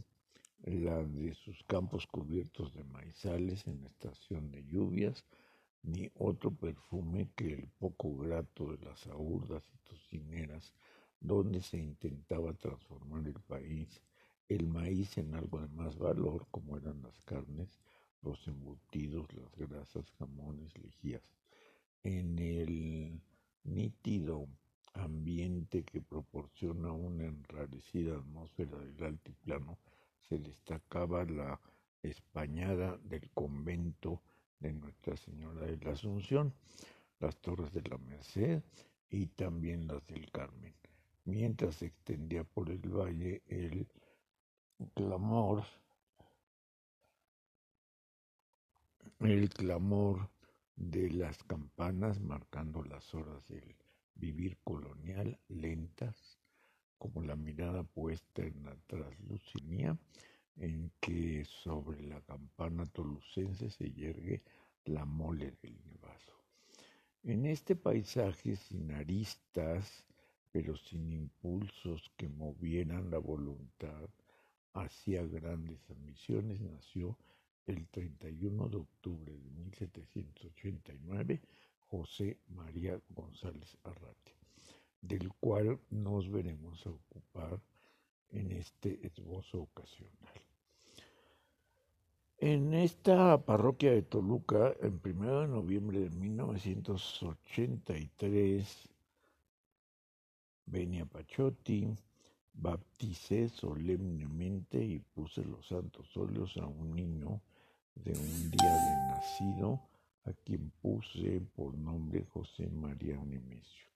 la 0.63 1.03
de 1.03 1.33
sus 1.33 1.63
campos 1.63 2.07
cubiertos 2.07 2.73
de 2.73 2.83
maizales 2.83 3.67
en 3.67 3.83
estación 3.83 4.51
de 4.51 4.63
lluvias, 4.63 5.25
ni 5.83 6.09
otro 6.15 6.51
perfume 6.51 7.31
que 7.35 7.53
el 7.53 7.67
poco 7.79 8.15
grato 8.15 8.71
de 8.71 8.85
las 8.85 9.07
aurdas 9.07 9.63
y 9.73 9.77
tocineras, 9.79 10.73
donde 11.19 11.61
se 11.61 11.77
intentaba 11.77 12.53
transformar 12.53 13.27
el 13.27 13.41
país, 13.41 14.01
el 14.47 14.67
maíz 14.67 15.17
en 15.17 15.33
algo 15.33 15.59
de 15.59 15.67
más 15.69 15.97
valor, 15.97 16.47
como 16.51 16.77
eran 16.77 17.01
las 17.01 17.19
carnes, 17.23 17.79
los 18.21 18.47
embutidos, 18.47 19.27
las 19.33 19.55
grasas, 19.55 20.11
jamones, 20.19 20.77
lejías. 20.77 21.23
En 22.03 22.39
el 22.39 23.21
nítido 23.63 24.47
ambiente 24.93 25.83
que 25.83 26.01
proporciona 26.01 26.91
una 26.91 27.25
enrarecida 27.25 28.17
atmósfera 28.17 28.77
del 28.77 29.03
altiplano, 29.03 29.77
se 30.27 30.39
destacaba 30.39 31.23
la 31.25 31.59
españada 32.03 32.97
del 33.03 33.29
convento 33.31 34.21
de 34.59 34.73
Nuestra 34.73 35.15
Señora 35.17 35.65
de 35.65 35.77
la 35.77 35.93
Asunción, 35.93 36.53
las 37.19 37.37
torres 37.37 37.71
de 37.73 37.81
la 37.81 37.97
Merced 37.97 38.63
y 39.09 39.27
también 39.27 39.87
las 39.87 40.05
del 40.07 40.29
Carmen, 40.31 40.73
mientras 41.25 41.75
se 41.75 41.87
extendía 41.87 42.43
por 42.43 42.69
el 42.69 42.81
valle 42.89 43.41
el 43.47 43.87
clamor, 44.93 45.63
el 49.29 49.49
clamor 49.49 50.29
de 50.75 51.11
las 51.11 51.43
campanas 51.43 52.19
marcando 52.19 52.83
las 52.83 53.13
horas 53.13 53.47
del 53.47 53.75
vivir 54.15 54.57
colonial 54.63 55.39
lentas, 55.47 56.39
como 56.97 57.21
la 57.21 57.35
mirada 57.35 57.83
puesta 57.83 58.41
en 58.41 58.65
la 58.65 58.75
traslucinía 58.87 59.95
en 60.55 60.91
que 60.99 61.45
sobre 61.45 62.01
la 62.01 62.21
campana 62.21 62.87
tolucense 62.87 63.69
se 63.69 63.91
yergue 63.91 64.41
la 64.85 65.05
mole 65.05 65.53
del 65.61 65.77
nevazo. 65.85 66.41
En 67.23 67.45
este 67.45 67.75
paisaje 67.75 68.55
sin 68.55 68.91
aristas, 68.91 70.03
pero 70.51 70.75
sin 70.75 71.11
impulsos 71.11 72.11
que 72.17 72.27
movieran 72.27 73.11
la 73.11 73.19
voluntad 73.19 74.09
hacia 74.73 75.23
grandes 75.27 75.79
ambiciones, 75.91 76.59
nació 76.59 77.17
el 77.67 77.87
31 77.87 78.69
de 78.69 78.77
octubre 78.77 79.33
de 79.33 79.49
1789 79.51 81.41
José 81.89 82.37
María 82.47 82.97
González 83.09 83.77
Arrate, 83.83 84.37
del 85.01 85.33
cual 85.33 85.81
nos 85.89 86.31
veremos 86.31 86.87
a 86.87 86.91
ocupar 86.91 87.59
en 88.29 88.51
este 88.51 89.05
esbozo 89.05 89.63
ocasional. 89.63 90.41
En 92.37 92.73
esta 92.73 93.45
parroquia 93.45 93.91
de 93.91 94.01
Toluca, 94.01 94.73
en 94.81 95.01
1 95.03 95.41
de 95.41 95.47
noviembre 95.47 95.99
de 95.99 96.09
1983, 96.09 98.89
venía 100.65 101.05
Pachotti, 101.05 101.93
bapticé 102.53 103.49
solemnemente 103.49 104.83
y 104.83 104.99
puse 104.99 105.45
los 105.45 105.67
santos 105.67 106.17
óleos 106.17 106.57
a 106.57 106.65
un 106.65 106.95
niño 106.95 107.41
de 107.95 108.11
un 108.11 108.51
día 108.51 108.73
de 108.73 108.95
nacido 109.07 109.81
a 110.25 110.33
quien 110.33 110.71
puse 110.81 111.41
por 111.55 111.77
nombre 111.77 112.25
José 112.25 112.69
María 112.69 113.17
Nemesio, 113.17 113.87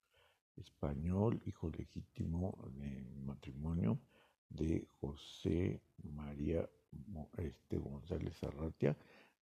español, 0.58 1.41
hijo 1.45 1.69
legítimo 1.69 2.58
de 2.79 3.03
matrimonio 3.25 3.99
de 4.49 4.88
José 4.99 5.81
María 6.03 6.67
este, 7.38 7.77
González 7.77 8.41
Arratia 8.43 8.95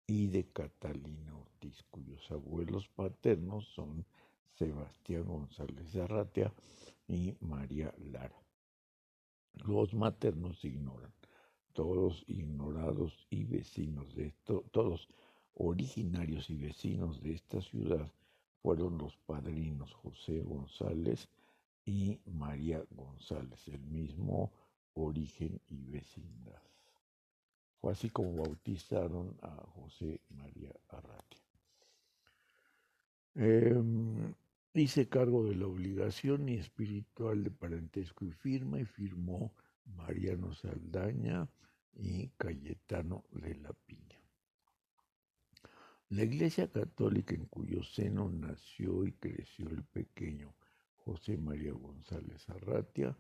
y 0.07 0.27
de 0.27 0.45
Catalina 0.51 1.35
Ortiz, 1.35 1.83
cuyos 1.89 2.29
abuelos 2.31 2.87
paternos 2.89 3.65
son 3.75 4.05
Sebastián 4.57 5.25
González 5.25 5.95
Arratia 5.95 6.53
y 7.07 7.35
María 7.41 7.93
Lara. 8.11 8.35
Los 9.65 9.93
maternos 9.93 10.59
se 10.59 10.67
ignoran, 10.67 11.13
todos 11.73 12.23
ignorados 12.27 13.27
y 13.29 13.43
vecinos 13.45 14.15
de 14.15 14.27
esto, 14.27 14.63
todos 14.71 15.07
originarios 15.55 16.49
y 16.49 16.55
vecinos 16.55 17.21
de 17.21 17.33
esta 17.33 17.61
ciudad 17.61 18.11
fueron 18.61 18.97
los 18.97 19.17
padrinos 19.17 19.93
José 19.93 20.41
González 20.41 21.27
y 21.85 22.19
María 22.25 22.83
González, 22.91 23.67
el 23.67 23.81
mismo 23.81 24.51
origen 24.93 25.59
y 25.67 25.83
vecindad. 25.83 26.61
Fue 27.81 27.91
así 27.91 28.09
como 28.09 28.35
bautizaron 28.37 29.35
a 29.41 29.49
José 29.75 30.21
María 30.29 30.71
Arratia. 30.87 31.41
Em, 33.35 34.33
hice 34.73 35.09
cargo 35.09 35.43
de 35.43 35.55
la 35.55 35.67
obligación 35.67 36.47
y 36.47 36.55
espiritual 36.55 37.43
de 37.43 37.51
parentesco 37.51 38.25
y 38.25 38.31
firma 38.31 38.79
y 38.79 38.85
firmó 38.85 39.51
Mariano 39.85 40.53
Saldaña 40.53 41.47
y 41.93 42.29
Cayetano 42.37 43.23
de 43.31 43.55
la 43.55 43.73
Piña. 43.73 44.19
La 46.09 46.23
Iglesia 46.23 46.71
Católica 46.71 47.33
en 47.33 47.45
cuyo 47.45 47.83
seno 47.83 48.29
nació 48.29 49.05
y 49.05 49.13
creció 49.13 49.69
el 49.69 49.83
pequeño 49.83 50.53
José 50.95 51.37
María 51.37 51.73
González 51.73 52.47
Arratia 52.49 53.17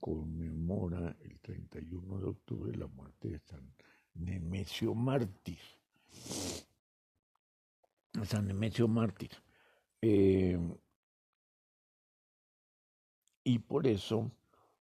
conmemora 0.00 1.16
el 1.20 1.38
31 1.40 2.18
de 2.18 2.26
octubre 2.26 2.76
la 2.76 2.86
muerte 2.86 3.28
de 3.28 3.38
San 3.40 3.74
Nemesio 4.14 4.94
Mártir. 4.94 5.58
San 8.24 8.46
Nemesio 8.46 8.88
Mártir. 8.88 9.30
Eh, 10.00 10.58
y 13.44 13.58
por 13.58 13.86
eso 13.86 14.30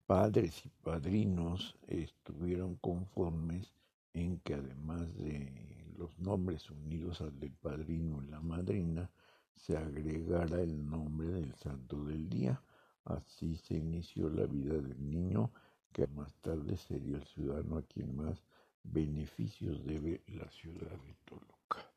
padres 0.08 0.64
y 0.64 0.70
padrinos 0.70 1.76
estuvieron 1.86 2.76
conformes 2.76 3.74
en 4.14 4.38
que 4.40 4.54
además 4.54 5.14
de 5.18 5.52
los 5.98 6.18
nombres 6.18 6.70
unidos 6.70 7.20
al 7.20 7.38
del 7.38 7.52
padrino 7.52 8.22
y 8.22 8.28
la 8.28 8.40
madrina, 8.40 9.10
se 9.54 9.76
agregara 9.76 10.62
el 10.62 10.88
nombre 10.88 11.28
del 11.28 11.54
santo 11.56 12.02
del 12.06 12.26
día. 12.30 12.62
Así 13.04 13.56
se 13.56 13.74
inició 13.74 14.30
la 14.30 14.46
vida 14.46 14.76
del 14.80 15.10
niño, 15.10 15.52
que 15.92 16.06
más 16.06 16.32
tarde 16.36 16.78
sería 16.78 17.18
el 17.18 17.24
ciudadano 17.24 17.76
a 17.76 17.82
quien 17.82 18.16
más 18.16 18.42
beneficios 18.84 19.84
debe 19.84 20.22
la 20.28 20.48
ciudad 20.48 20.90
de 20.90 21.16
Toluca. 21.26 21.92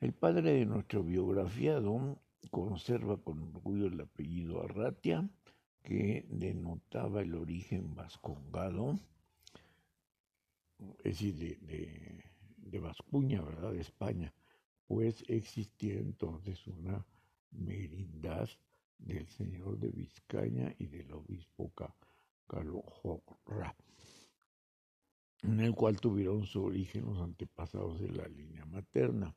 El 0.00 0.14
padre 0.14 0.54
de 0.54 0.64
nuestro 0.64 1.02
biografiado 1.02 2.16
conserva 2.50 3.18
con 3.18 3.42
orgullo 3.54 3.88
el 3.88 4.00
apellido 4.00 4.62
Arratia, 4.62 5.28
que 5.82 6.26
denotaba 6.28 7.22
el 7.22 7.34
origen 7.34 7.94
vascongado, 7.94 8.98
es 11.04 11.20
decir, 11.20 11.58
de 11.60 12.30
de 12.70 12.78
Vascuña, 12.78 13.42
¿verdad? 13.42 13.72
De 13.72 13.80
España, 13.80 14.32
pues 14.86 15.24
existía 15.28 15.94
entonces 15.94 16.66
una 16.66 17.04
merindad 17.50 18.48
del 18.98 19.26
señor 19.28 19.78
de 19.78 19.88
Vizcaña 19.88 20.74
y 20.78 20.86
del 20.86 21.12
obispo 21.12 21.72
Calojorra, 22.46 23.74
en 25.42 25.60
el 25.60 25.74
cual 25.74 26.00
tuvieron 26.00 26.44
su 26.44 26.64
origen 26.64 27.06
los 27.06 27.18
antepasados 27.18 28.00
de 28.00 28.10
la 28.10 28.28
línea 28.28 28.64
materna, 28.66 29.34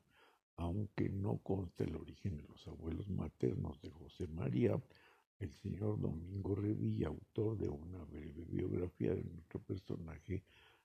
aunque 0.56 1.08
no 1.08 1.38
consta 1.38 1.84
el 1.84 1.96
origen 1.96 2.36
de 2.36 2.44
los 2.44 2.66
abuelos 2.68 3.08
maternos 3.08 3.80
de 3.80 3.90
José 3.90 4.28
María, 4.28 4.80
el 5.38 5.52
señor 5.52 6.00
Domingo 6.00 6.54
Revilla, 6.54 7.08
autor 7.08 7.58
de 7.58 7.68
una 7.68 8.04
breve 8.04 8.44
biografía 8.44 9.14
de 9.14 9.24
nuestro 9.24 9.60
personaje, 9.60 10.42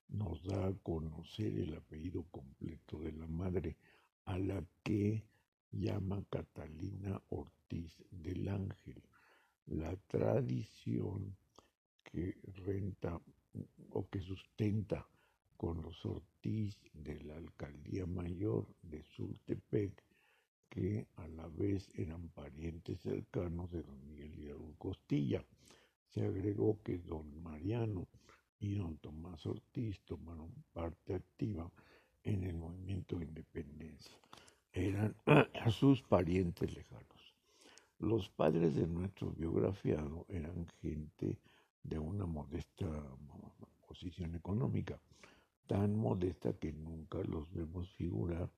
nos 0.09 0.43
da 0.43 0.67
a 0.67 0.73
conocer 0.73 1.59
el 1.59 1.75
apellido 1.75 2.23
completo 2.31 2.99
de 2.99 3.11
la 3.11 3.27
madre, 3.27 3.77
a 4.25 4.37
la 4.37 4.63
que 4.83 5.23
llama 5.71 6.23
Catalina 6.29 7.21
Ortiz 7.29 8.03
del 8.11 8.47
Ángel. 8.47 9.01
La 9.67 9.95
tradición 10.07 11.35
que 12.03 12.35
renta 12.65 13.21
o 13.91 14.07
que 14.09 14.19
sustenta 14.19 15.07
con 15.57 15.81
los 15.81 16.05
Ortiz 16.05 16.75
de 16.93 17.21
la 17.21 17.35
Alcaldía 17.35 18.05
Mayor 18.05 18.65
de 18.81 19.03
Sultepec, 19.03 19.91
que 20.69 21.07
a 21.15 21.27
la 21.27 21.47
vez 21.47 21.89
eran 21.95 22.29
parientes 22.29 22.99
cercanos 23.01 23.71
de 23.71 23.81
don 23.81 24.05
Miguel 24.05 24.37
Hidalgo 24.37 24.73
Costilla. 24.77 25.43
Se 26.09 26.25
agregó 26.25 26.79
que 26.83 26.97
don 26.99 27.41
Mariano 27.41 28.07
y 28.59 28.75
don 28.75 28.97
Tomás 28.97 29.45
Ortiz 29.45 29.99
tomaron 30.01 30.51
parte 30.73 31.15
activa 31.15 31.69
en 32.23 32.43
el 32.43 32.55
movimiento 32.55 33.17
de 33.17 33.25
independencia. 33.25 34.15
Eran 34.71 35.15
sus 35.71 36.01
parientes 36.03 36.73
lejanos. 36.73 37.35
Los 37.99 38.29
padres 38.29 38.75
de 38.75 38.87
nuestro 38.87 39.31
biografiado 39.31 40.25
eran 40.29 40.67
gente 40.81 41.37
de 41.83 41.99
una 41.99 42.25
modesta 42.25 42.87
posición 43.87 44.35
económica, 44.35 44.99
tan 45.67 45.95
modesta 45.95 46.53
que 46.53 46.71
nunca 46.71 47.17
los 47.23 47.51
vemos 47.51 47.89
figurar 47.91 48.49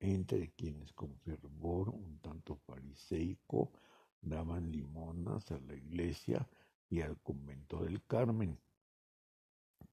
entre 0.00 0.50
quienes 0.52 0.92
con 0.92 1.16
fervor 1.18 1.88
un 1.88 2.20
tanto 2.20 2.56
fariseico 2.56 3.72
daban 4.20 4.70
limonas 4.70 5.50
a 5.50 5.58
la 5.60 5.74
iglesia 5.74 6.46
y 6.88 7.00
al 7.00 7.18
convento 7.20 7.82
del 7.84 8.04
Carmen, 8.04 8.58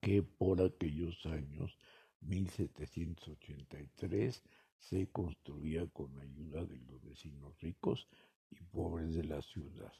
que 0.01 0.21
por 0.23 0.61
aquellos 0.61 1.25
años 1.25 1.77
1783 2.21 4.43
se 4.77 5.07
construía 5.07 5.87
con 5.87 6.17
ayuda 6.19 6.63
de 6.65 6.79
los 6.81 7.03
vecinos 7.03 7.59
ricos 7.59 8.07
y 8.51 8.61
pobres 8.61 9.15
de 9.15 9.23
la 9.23 9.41
ciudad. 9.41 9.91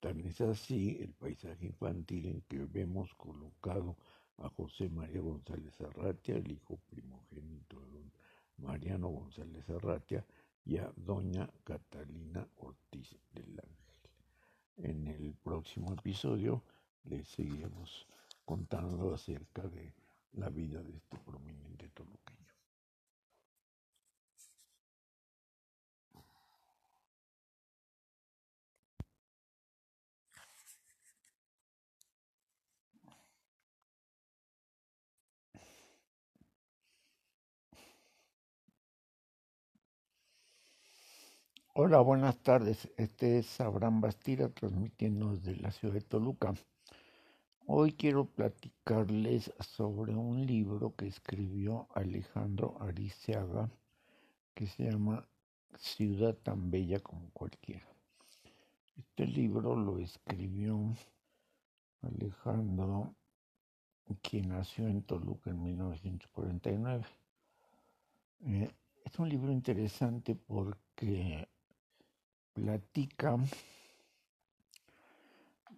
Tan 0.00 0.20
es 0.20 0.40
así 0.40 0.96
el 1.00 1.12
paisaje 1.12 1.66
infantil 1.66 2.26
en 2.26 2.40
que 2.42 2.64
vemos 2.64 3.14
colocado 3.14 3.96
a 4.38 4.48
José 4.48 4.88
María 4.88 5.20
González 5.20 5.80
Arratia, 5.80 6.36
el 6.36 6.50
hijo 6.50 6.78
primogénito 6.88 7.80
de 7.80 7.90
don 7.90 8.12
Mariano 8.60 9.08
González 9.08 9.68
Arratia, 9.70 10.24
y 10.64 10.76
a 10.76 10.92
doña 10.94 11.48
Catalina 11.64 12.46
Ortiz 12.58 13.16
del 13.32 13.58
Ángel. 13.58 13.80
En 14.76 15.06
el 15.08 15.34
próximo 15.34 15.92
episodio 15.92 16.62
les 17.04 17.26
seguiremos 17.28 18.06
contando 18.44 19.14
acerca 19.14 19.62
de 19.62 19.94
la 20.32 20.48
vida 20.48 20.82
de 20.82 20.96
este 20.96 21.18
prominente 21.18 21.88
toluqueño. 21.88 22.39
Hola, 41.82 42.00
buenas 42.02 42.36
tardes. 42.42 42.90
Este 42.98 43.38
es 43.38 43.58
Abraham 43.58 44.02
Bastira 44.02 44.50
transmitiendo 44.50 45.34
desde 45.34 45.56
la 45.56 45.70
ciudad 45.70 45.94
de 45.94 46.02
Toluca. 46.02 46.52
Hoy 47.64 47.94
quiero 47.94 48.26
platicarles 48.26 49.50
sobre 49.60 50.14
un 50.14 50.44
libro 50.44 50.94
que 50.94 51.06
escribió 51.06 51.88
Alejandro 51.94 52.76
Ariceaga 52.80 53.70
que 54.52 54.66
se 54.66 54.90
llama 54.90 55.26
Ciudad 55.78 56.34
tan 56.34 56.70
bella 56.70 57.00
como 57.00 57.30
cualquiera. 57.30 57.88
Este 58.98 59.26
libro 59.26 59.74
lo 59.74 59.98
escribió 60.00 60.94
Alejandro, 62.02 63.14
quien 64.20 64.50
nació 64.50 64.86
en 64.86 65.00
Toluca 65.02 65.48
en 65.48 65.62
1949. 65.62 67.06
Eh, 68.42 68.70
es 69.02 69.18
un 69.18 69.30
libro 69.30 69.50
interesante 69.50 70.34
porque 70.34 71.48
platica, 72.52 73.38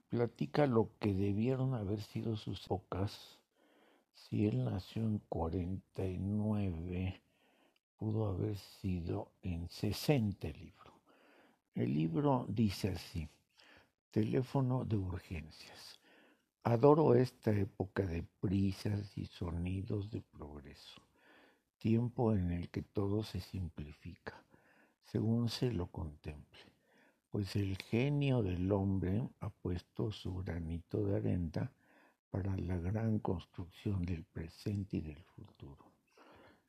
platica 0.08 0.66
lo 0.66 0.90
que 0.98 1.12
debieron 1.12 1.74
haber 1.74 2.00
sido 2.00 2.36
sus 2.36 2.64
épocas. 2.64 3.38
Si 4.14 4.46
él 4.46 4.64
nació 4.64 5.02
en 5.02 5.18
49, 5.28 7.20
pudo 7.96 8.26
haber 8.26 8.56
sido 8.56 9.32
en 9.42 9.68
60 9.68 10.48
el 10.48 10.58
libro. 10.58 10.92
El 11.74 11.94
libro 11.94 12.46
dice 12.48 12.90
así, 12.90 13.28
teléfono 14.10 14.84
de 14.84 14.96
urgencias. 14.96 16.00
Adoro 16.64 17.14
esta 17.14 17.50
época 17.50 18.04
de 18.06 18.22
prisas 18.40 19.18
y 19.18 19.26
sonidos 19.26 20.10
de 20.10 20.22
progreso, 20.22 21.02
tiempo 21.78 22.32
en 22.32 22.52
el 22.52 22.70
que 22.70 22.82
todo 22.82 23.24
se 23.24 23.40
simplifica 23.40 24.42
según 25.04 25.48
se 25.48 25.72
lo 25.72 25.88
contemple, 25.88 26.60
pues 27.30 27.56
el 27.56 27.76
genio 27.76 28.42
del 28.42 28.70
hombre 28.72 29.28
ha 29.40 29.50
puesto 29.50 30.10
su 30.12 30.34
granito 30.36 31.04
de 31.04 31.16
arena 31.16 31.72
para 32.30 32.56
la 32.56 32.78
gran 32.78 33.18
construcción 33.18 34.02
del 34.02 34.24
presente 34.24 34.98
y 34.98 35.00
del 35.00 35.22
futuro. 35.22 35.92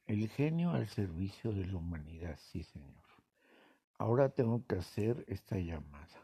El 0.05 0.27
genio 0.27 0.71
al 0.71 0.89
servicio 0.89 1.53
de 1.53 1.65
la 1.65 1.77
humanidad, 1.77 2.37
sí 2.37 2.63
señor. 2.63 3.03
Ahora 3.97 4.29
tengo 4.29 4.65
que 4.65 4.75
hacer 4.75 5.23
esta 5.27 5.57
llamada. 5.57 6.21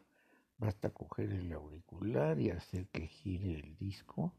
Basta 0.57 0.89
coger 0.89 1.31
el 1.31 1.53
auricular 1.53 2.39
y 2.41 2.49
hacer 2.49 2.87
que 2.87 3.07
gire 3.07 3.59
el 3.59 3.77
disco 3.77 4.33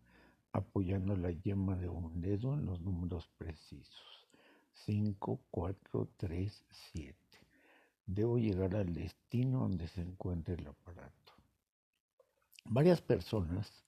apoyando 0.53 1.17
la 1.17 1.31
yema 1.31 1.77
de 1.77 1.89
un 1.89 2.21
dedo 2.21 2.53
en 2.55 2.67
los 2.67 2.81
números 2.83 3.31
precisos. 3.39 4.29
5, 4.73 5.41
4, 5.51 6.09
3, 6.19 6.65
7 6.93 7.30
debo 8.15 8.39
llegar 8.39 8.75
al 8.75 8.93
destino 8.93 9.61
donde 9.61 9.87
se 9.87 10.03
encuentre 10.03 10.55
el 10.55 10.67
aparato. 10.67 11.33
Varias 12.65 13.01
personas 13.01 13.85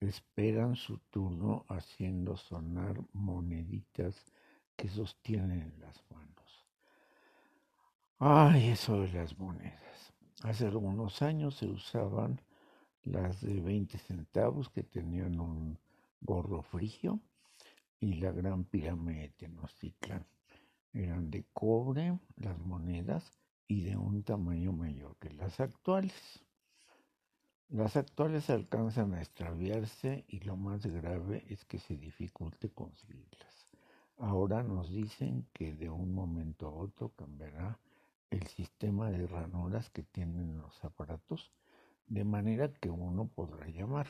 esperan 0.00 0.74
su 0.74 0.98
turno 0.98 1.64
haciendo 1.68 2.36
sonar 2.36 3.00
moneditas 3.12 4.14
que 4.76 4.88
sostienen 4.88 5.62
en 5.62 5.80
las 5.80 6.02
manos. 6.10 6.66
Ay, 8.18 8.70
eso 8.70 9.00
de 9.02 9.12
las 9.12 9.38
monedas. 9.38 10.12
Hace 10.42 10.66
algunos 10.66 11.22
años 11.22 11.54
se 11.54 11.66
usaban 11.66 12.40
las 13.04 13.40
de 13.40 13.60
20 13.60 13.98
centavos 13.98 14.68
que 14.68 14.82
tenían 14.82 15.38
un 15.38 15.78
gorro 16.20 16.62
frigio 16.62 17.20
y 18.00 18.14
la 18.14 18.32
gran 18.32 18.64
pirámide 18.64 19.22
de 19.22 19.28
Tenochtitlan. 19.30 20.26
Eran 20.92 21.30
de 21.30 21.44
cobre 21.52 22.18
las 22.36 22.58
monedas 22.58 23.30
y 23.66 23.82
de 23.82 23.96
un 23.96 24.22
tamaño 24.22 24.72
mayor 24.72 25.16
que 25.16 25.30
las 25.30 25.60
actuales. 25.60 26.14
Las 27.68 27.96
actuales 27.96 28.50
alcanzan 28.50 29.14
a 29.14 29.20
extraviarse 29.20 30.24
y 30.28 30.40
lo 30.40 30.56
más 30.56 30.86
grave 30.86 31.44
es 31.48 31.64
que 31.64 31.78
se 31.78 31.96
dificulte 31.96 32.70
conseguirlas. 32.70 33.66
Ahora 34.18 34.62
nos 34.62 34.92
dicen 34.92 35.46
que 35.52 35.74
de 35.74 35.90
un 35.90 36.14
momento 36.14 36.68
a 36.68 36.72
otro 36.72 37.08
cambiará 37.10 37.78
el 38.30 38.46
sistema 38.46 39.10
de 39.10 39.26
ranuras 39.26 39.90
que 39.90 40.02
tienen 40.02 40.58
los 40.58 40.84
aparatos, 40.84 41.50
de 42.06 42.24
manera 42.24 42.72
que 42.72 42.90
uno 42.90 43.28
podrá 43.28 43.66
llamar 43.68 44.06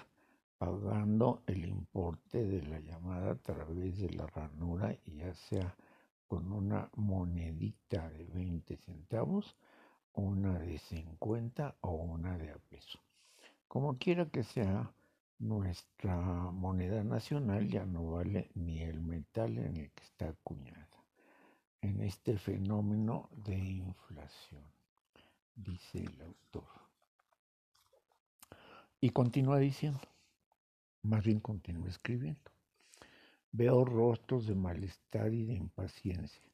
pagando 0.58 1.42
el 1.46 1.64
importe 1.66 2.44
de 2.44 2.62
la 2.62 2.80
llamada 2.80 3.32
a 3.32 3.36
través 3.36 3.98
de 3.98 4.10
la 4.10 4.26
ranura 4.26 4.96
y 5.04 5.16
ya 5.16 5.34
sea 5.34 5.76
con 6.34 6.50
una 6.50 6.90
monedita 6.96 8.10
de 8.10 8.24
20 8.24 8.76
centavos, 8.78 9.54
una 10.14 10.58
de 10.58 10.78
50 10.78 11.76
o 11.80 11.90
una 11.92 12.36
de 12.36 12.50
a 12.50 12.58
peso. 12.58 12.98
Como 13.68 13.98
quiera 13.98 14.26
que 14.26 14.42
sea, 14.42 14.92
nuestra 15.38 16.16
moneda 16.16 17.04
nacional 17.04 17.68
ya 17.68 17.86
no 17.86 18.10
vale 18.10 18.50
ni 18.56 18.80
el 18.80 19.00
metal 19.00 19.58
en 19.58 19.76
el 19.76 19.92
que 19.92 20.02
está 20.02 20.30
acuñada 20.30 20.88
en 21.82 22.00
este 22.00 22.36
fenómeno 22.36 23.28
de 23.30 23.56
inflación, 23.56 24.64
dice 25.54 26.02
el 26.02 26.20
autor. 26.20 26.66
Y 29.00 29.10
continúa 29.10 29.60
diciendo, 29.60 30.00
más 31.02 31.22
bien 31.22 31.38
continúa 31.38 31.88
escribiendo. 31.90 32.53
Veo 33.56 33.84
rostros 33.84 34.48
de 34.48 34.56
malestar 34.56 35.32
y 35.32 35.44
de 35.44 35.54
impaciencia. 35.54 36.50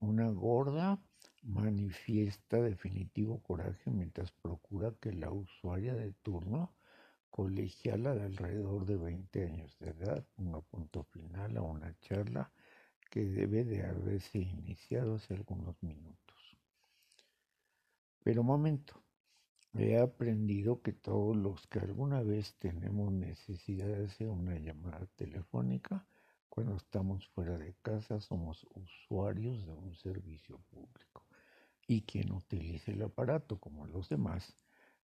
Una 0.00 0.30
gorda 0.30 0.98
manifiesta 1.42 2.56
definitivo 2.62 3.42
coraje 3.42 3.90
mientras 3.90 4.32
procura 4.32 4.94
que 4.98 5.12
la 5.12 5.30
usuaria 5.30 5.94
de 5.94 6.12
turno 6.22 6.72
colegiala 7.28 8.14
de 8.14 8.22
alrededor 8.22 8.86
de 8.86 8.96
20 8.96 9.44
años 9.44 9.78
de 9.78 9.90
edad 9.90 10.24
ponga 10.36 10.62
punto 10.62 11.02
final 11.02 11.54
a 11.58 11.60
una 11.60 11.94
charla 12.00 12.50
que 13.10 13.26
debe 13.26 13.64
de 13.64 13.84
haberse 13.84 14.38
iniciado 14.38 15.16
hace 15.16 15.34
algunos 15.34 15.76
minutos. 15.82 16.56
Pero 18.24 18.42
momento, 18.42 19.02
he 19.74 19.98
aprendido 19.98 20.80
que 20.80 20.94
todos 20.94 21.36
los 21.36 21.66
que 21.66 21.80
alguna 21.80 22.22
vez 22.22 22.54
tenemos 22.54 23.12
necesidad 23.12 23.86
de 23.86 24.06
hacer 24.06 24.28
una 24.30 24.58
llamada 24.58 25.04
telefónica, 25.14 26.06
cuando 26.48 26.76
estamos 26.76 27.28
fuera 27.28 27.56
de 27.58 27.74
casa 27.82 28.20
somos 28.20 28.66
usuarios 28.74 29.64
de 29.66 29.72
un 29.72 29.94
servicio 29.94 30.58
público. 30.70 31.26
Y 31.86 32.02
quien 32.02 32.32
utilice 32.32 32.92
el 32.92 33.02
aparato 33.02 33.58
como 33.58 33.86
los 33.86 34.08
demás, 34.08 34.54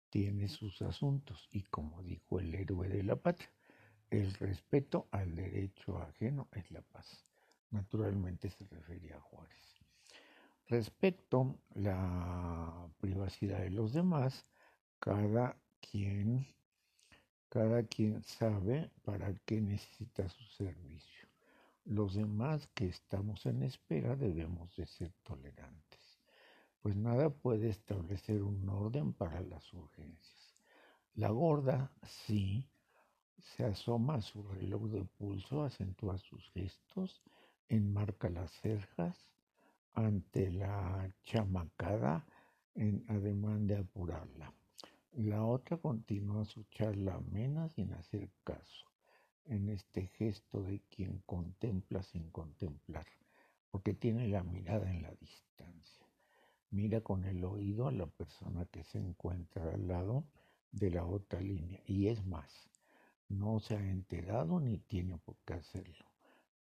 tiene 0.10 0.48
sus 0.50 0.82
asuntos. 0.82 1.48
Y 1.52 1.64
como 1.64 2.04
dijo 2.04 2.40
el 2.40 2.54
héroe 2.54 2.88
de 2.90 3.04
la 3.04 3.16
patria, 3.16 3.52
el 4.10 4.34
respeto 4.36 5.08
al 5.12 5.36
derecho 5.36 5.98
ajeno 5.98 6.50
es 6.52 6.70
la 6.72 6.82
paz. 6.82 7.26
Naturalmente 7.70 8.50
se 8.50 8.66
refería 8.66 9.16
a 9.16 9.22
Juárez. 9.22 9.82
Respecto 10.68 11.60
a 11.76 11.80
la 11.80 12.90
privacidad 13.00 13.60
de 13.60 13.72
los 13.72 13.94
demás, 13.94 14.46
cada 15.00 15.58
quien, 15.80 16.46
cada 17.50 17.84
quien 17.84 18.22
sabe 18.24 18.92
para 19.04 19.34
qué 19.46 19.62
necesita 19.62 20.30
su 20.30 20.44
servicio. 20.44 21.21
Los 21.86 22.14
demás 22.14 22.68
que 22.76 22.86
estamos 22.86 23.46
en 23.46 23.64
espera 23.64 24.16
debemos 24.16 24.76
de 24.76 24.86
ser 24.86 25.12
tolerantes, 25.24 26.20
pues 26.80 26.96
nada 26.96 27.30
puede 27.32 27.70
establecer 27.70 28.44
un 28.44 28.70
orden 28.70 29.14
para 29.14 29.42
las 29.42 29.74
urgencias. 29.74 30.56
La 31.16 31.30
gorda, 31.30 31.92
sí, 32.04 32.70
se 33.40 33.66
asoma 33.66 34.16
a 34.16 34.22
su 34.22 34.44
reloj 34.44 34.90
de 34.90 35.04
pulso, 35.04 35.64
acentúa 35.64 36.18
sus 36.20 36.48
gestos, 36.52 37.24
enmarca 37.68 38.30
las 38.30 38.52
cerjas 38.52 39.18
ante 39.94 40.52
la 40.52 41.12
chamacada 41.24 42.26
en 42.76 43.04
ademán 43.08 43.66
de 43.66 43.78
apurarla. 43.78 44.54
La 45.14 45.44
otra 45.44 45.78
continúa 45.78 46.46
su 46.46 46.64
charla 46.66 47.16
amena 47.16 47.68
sin 47.70 47.92
hacer 47.94 48.30
caso, 48.44 48.91
en 49.46 49.70
este 49.70 50.08
gesto 50.08 50.64
de 50.64 50.82
quien 50.90 51.20
contempla 51.26 52.04
sin 52.04 52.30
contemplar, 52.32 53.08
porque 53.70 53.94
tiene 53.94 54.28
la 54.28 54.44
mirada 54.44 54.90
en 54.90 55.02
la 55.02 55.12
distancia. 55.16 56.08
Mira 56.70 57.02
con 57.02 57.26
el 57.26 57.44
oído 57.44 57.88
a 57.88 57.92
la 57.92 58.08
persona 58.08 58.66
que 58.66 58.84
se 58.84 58.98
encuentra 58.98 59.74
al 59.74 59.88
lado 59.88 60.26
de 60.72 60.90
la 60.90 61.06
otra 61.06 61.42
línea, 61.42 61.82
y 61.86 62.08
es 62.08 62.26
más, 62.26 62.70
no 63.28 63.60
se 63.60 63.76
ha 63.76 63.90
enterado 63.90 64.60
ni 64.60 64.78
tiene 64.78 65.18
por 65.18 65.38
qué 65.46 65.54
hacerlo. 65.54 66.06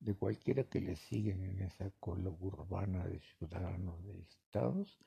De 0.01 0.15
cualquiera 0.15 0.65
que 0.65 0.81
le 0.81 0.97
siguen 0.97 1.45
en 1.45 1.61
esa 1.61 1.91
cola 2.01 2.31
urbana 2.31 3.07
de 3.07 3.21
ciudadanos 3.21 4.03
de 4.05 4.19
estados 4.21 4.99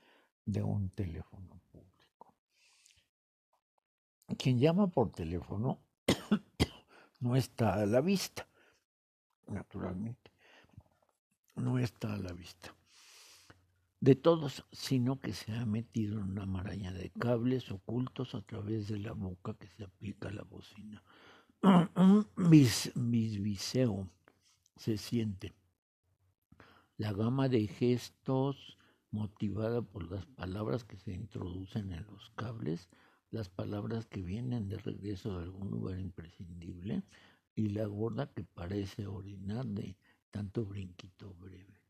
de 0.46 0.62
un 0.62 0.90
teléfono 0.90 1.60
público. 1.72 2.34
Quien 4.38 4.60
llama 4.60 4.88
por 4.88 5.12
teléfono 5.12 5.80
no 7.24 7.38
está 7.38 7.76
a 7.76 7.86
la 7.86 8.02
vista, 8.02 8.46
naturalmente, 9.48 10.32
no 11.56 11.80
está 11.80 12.14
a 12.14 12.18
la 12.18 12.34
vista 12.34 12.76
de 14.02 14.16
todos, 14.16 14.66
sino 14.74 15.22
que 15.22 15.32
se 15.32 15.54
ha 15.54 15.66
metido 15.66 16.20
en 16.20 16.32
una 16.32 16.46
maraña 16.46 16.92
de 16.92 17.10
cables 17.12 17.72
ocultos 17.72 18.36
a 18.36 18.42
través 18.42 18.90
de 18.90 19.00
la 19.00 19.14
boca 19.14 19.54
que 19.54 19.70
se 19.70 19.86
aplica 19.86 20.28
a 20.28 20.34
la 20.34 20.44
bocina. 20.44 21.02
Un 21.96 22.28
bisbiseo 22.36 24.10
se 24.76 24.98
siente. 24.98 25.54
La 26.98 27.14
gama 27.14 27.48
de 27.48 27.66
gestos 27.68 28.78
motivada 29.12 29.82
por 29.82 30.12
las 30.12 30.26
palabras 30.26 30.84
que 30.84 30.98
se 30.98 31.14
introducen 31.14 31.94
en 31.94 32.06
los 32.08 32.30
cables 32.32 32.90
las 33.34 33.50
palabras 33.50 34.06
que 34.06 34.22
vienen 34.22 34.70
de 34.70 34.78
regreso 34.78 35.36
de 35.36 35.46
algún 35.46 35.72
lugar 35.72 36.00
imprescindible 36.00 37.02
y 37.56 37.70
la 37.70 37.88
gorda 37.88 38.32
que 38.32 38.44
parece 38.44 39.08
orinar 39.08 39.66
de 39.66 39.98
tanto 40.30 40.64
brinquito 40.64 41.34
breve. 41.40 41.82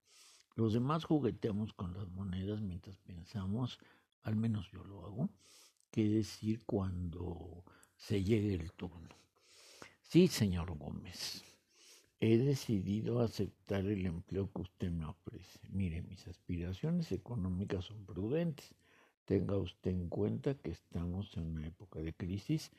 Los 0.56 0.72
demás 0.72 1.04
jugueteamos 1.04 1.74
con 1.74 1.94
las 1.94 2.10
monedas 2.12 2.62
mientras 2.62 2.96
pensamos, 3.00 3.78
al 4.22 4.38
menos 4.38 4.72
yo 4.72 4.86
lo 4.86 5.06
hago, 5.06 5.30
qué 5.92 6.08
decir 6.08 6.64
cuando 6.66 7.66
se 7.98 8.24
llegue 8.24 8.54
el 8.54 8.72
turno. 8.72 9.10
Sí, 10.02 10.30
señor 10.30 10.78
Gómez, 10.78 11.44
he 12.22 12.38
decidido 12.38 13.20
aceptar 13.20 13.86
el 13.86 14.06
empleo 14.06 14.50
que 14.50 14.62
usted 14.62 14.92
me 14.92 15.08
ofrece. 15.08 15.60
Mire, 15.72 16.04
mis 16.04 16.26
aspiraciones 16.26 17.12
económicas 17.12 17.84
son 17.84 18.06
prudentes 18.06 18.74
Tenga 19.26 19.58
usted 19.58 19.92
en 19.92 20.10
cuenta 20.10 20.56
que 20.56 20.72
estamos 20.72 21.36
en 21.38 21.46
una 21.56 21.68
época 21.68 22.00
de 22.00 22.14
crisis 22.14 22.72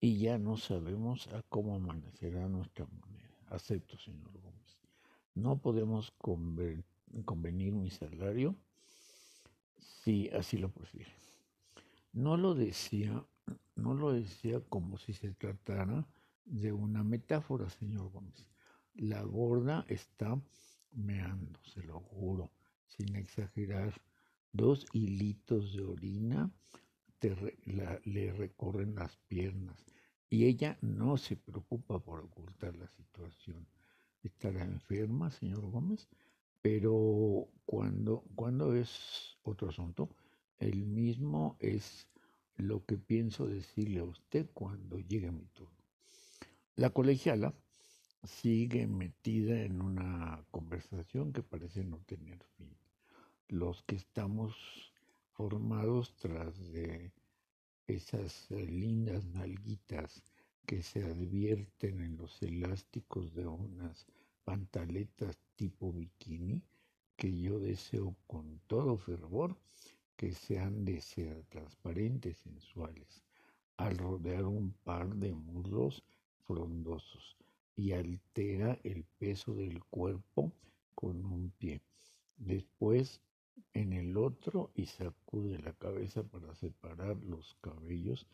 y 0.00 0.18
ya 0.18 0.38
no 0.38 0.56
sabemos 0.56 1.28
a 1.28 1.42
cómo 1.42 1.74
amanecerá 1.74 2.48
nuestra 2.48 2.86
moneda. 2.86 3.28
Acepto, 3.48 3.98
señor 3.98 4.32
Gómez. 4.32 4.78
No 5.34 5.58
podemos 5.58 6.12
convenir 7.24 7.72
mi 7.72 7.90
salario 7.90 8.56
si 9.78 10.28
así 10.30 10.56
lo 10.56 10.70
prefiere. 10.70 11.12
No 12.12 12.36
lo 12.36 12.54
decía, 12.54 13.24
no 13.76 13.94
lo 13.94 14.12
decía 14.12 14.60
como 14.68 14.98
si 14.98 15.12
se 15.12 15.32
tratara 15.32 16.06
de 16.44 16.72
una 16.72 17.04
metáfora, 17.04 17.68
señor 17.68 18.10
Gómez. 18.10 18.48
La 18.94 19.22
gorda 19.22 19.84
está 19.88 20.40
meando, 20.92 21.60
se 21.64 21.82
lo 21.82 22.00
juro, 22.00 22.50
sin 22.86 23.14
exagerar 23.16 23.92
Dos 24.52 24.84
hilitos 24.92 25.74
de 25.74 25.84
orina 25.84 26.50
le 28.04 28.32
recorren 28.32 28.96
las 28.96 29.16
piernas 29.28 29.86
y 30.28 30.46
ella 30.46 30.76
no 30.80 31.16
se 31.16 31.36
preocupa 31.36 32.00
por 32.00 32.20
ocultar 32.20 32.74
la 32.76 32.88
situación. 32.88 33.68
Estará 34.22 34.64
enferma, 34.64 35.30
señor 35.30 35.70
Gómez, 35.70 36.08
pero 36.62 37.48
cuando, 37.64 38.24
cuando 38.34 38.74
es 38.74 39.36
otro 39.42 39.68
asunto, 39.68 40.10
el 40.58 40.84
mismo 40.84 41.56
es 41.60 42.08
lo 42.56 42.84
que 42.84 42.98
pienso 42.98 43.46
decirle 43.46 44.00
a 44.00 44.04
usted 44.04 44.50
cuando 44.52 44.98
llegue 44.98 45.30
mi 45.30 45.46
turno. 45.46 45.78
La 46.74 46.90
colegiala 46.90 47.54
sigue 48.24 48.86
metida 48.86 49.62
en 49.62 49.80
una 49.80 50.44
conversación 50.50 51.32
que 51.32 51.42
parece 51.42 51.84
no 51.84 51.98
tener 52.00 52.42
fin 52.56 52.76
los 53.50 53.82
que 53.82 53.96
estamos 53.96 54.54
formados 55.32 56.14
tras 56.16 56.56
de 56.72 57.12
esas 57.88 58.48
eh, 58.52 58.64
lindas 58.64 59.24
nalguitas 59.26 60.22
que 60.66 60.84
se 60.84 61.02
advierten 61.02 62.00
en 62.00 62.16
los 62.16 62.40
elásticos 62.42 63.34
de 63.34 63.48
unas 63.48 64.06
pantaletas 64.44 65.36
tipo 65.56 65.92
bikini 65.92 66.62
que 67.16 67.36
yo 67.40 67.58
deseo 67.58 68.14
con 68.28 68.60
todo 68.68 68.96
fervor 68.96 69.56
que 70.16 70.32
sean 70.32 70.84
de 70.84 71.00
ser 71.00 71.42
transparentes, 71.48 72.38
sensuales, 72.38 73.24
al 73.78 73.98
rodear 73.98 74.44
un 74.44 74.72
par 74.84 75.12
de 75.16 75.34
muslos 75.34 76.04
frondosos 76.44 77.36
y 77.74 77.92
altera 77.92 78.78
el 78.84 79.02
peso 79.18 79.54
del 79.54 79.82
cuerpo 79.84 80.52
con 80.94 81.24
un 81.24 81.50
pie. 81.58 81.80
Después 82.36 83.20
en 83.72 83.92
el 83.92 84.16
otro 84.16 84.70
y 84.74 84.86
sacude 84.86 85.58
la 85.58 85.72
cabeza 85.72 86.22
para 86.22 86.54
separar 86.54 87.16
los 87.24 87.56
cabellos 87.60 88.26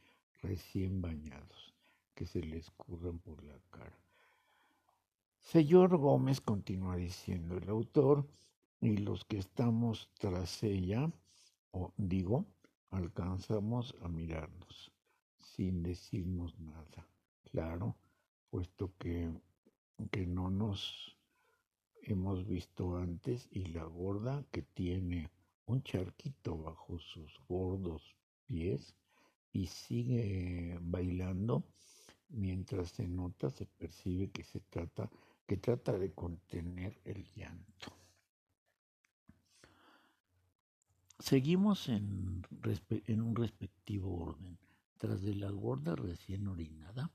recién 0.42 1.00
bañados 1.00 1.74
que 2.14 2.26
se 2.26 2.40
le 2.40 2.58
escurran 2.58 3.18
por 3.18 3.42
la 3.44 3.58
cara. 3.70 3.98
Señor 5.38 5.96
Gómez 5.96 6.40
continúa 6.40 6.96
diciendo 6.96 7.56
el 7.56 7.68
autor, 7.68 8.26
y 8.80 8.98
los 8.98 9.24
que 9.24 9.38
estamos 9.38 10.10
tras 10.18 10.62
ella, 10.62 11.10
o 11.70 11.92
digo, 11.96 12.46
alcanzamos 12.90 13.94
a 14.02 14.08
mirarnos 14.08 14.92
sin 15.38 15.82
decirnos 15.82 16.58
nada. 16.58 17.06
Claro, 17.50 17.96
puesto 18.50 18.92
que, 18.98 19.30
que 20.10 20.26
no 20.26 20.50
nos 20.50 21.15
hemos 22.12 22.46
visto 22.46 22.96
antes 22.96 23.48
y 23.50 23.66
la 23.66 23.84
gorda 23.84 24.44
que 24.50 24.62
tiene 24.62 25.30
un 25.66 25.82
charquito 25.82 26.56
bajo 26.56 26.98
sus 26.98 27.40
gordos 27.48 28.16
pies 28.46 28.94
y 29.52 29.66
sigue 29.66 30.78
bailando 30.80 31.64
mientras 32.28 32.90
se 32.90 33.08
nota, 33.08 33.50
se 33.50 33.66
percibe 33.66 34.30
que 34.30 34.44
se 34.44 34.60
trata, 34.60 35.10
que 35.46 35.56
trata 35.56 35.98
de 35.98 36.12
contener 36.12 37.00
el 37.04 37.24
llanto. 37.34 37.92
Seguimos 41.18 41.88
en, 41.88 42.46
en 43.06 43.22
un 43.22 43.34
respectivo 43.34 44.14
orden. 44.16 44.58
Tras 44.98 45.22
de 45.22 45.34
la 45.34 45.50
gorda 45.50 45.94
recién 45.94 46.46
orinada, 46.46 47.10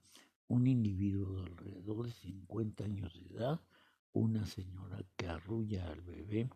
un 0.48 0.68
individuo 0.68 1.34
de 1.34 1.42
alrededor 1.44 2.06
de 2.06 2.12
50 2.12 2.84
años 2.84 3.14
de 3.14 3.36
edad 3.38 3.62
una 4.14 4.46
señora 4.46 5.04
que 5.16 5.28
arrulla 5.28 5.88
al 5.88 6.02
bebé 6.02 6.50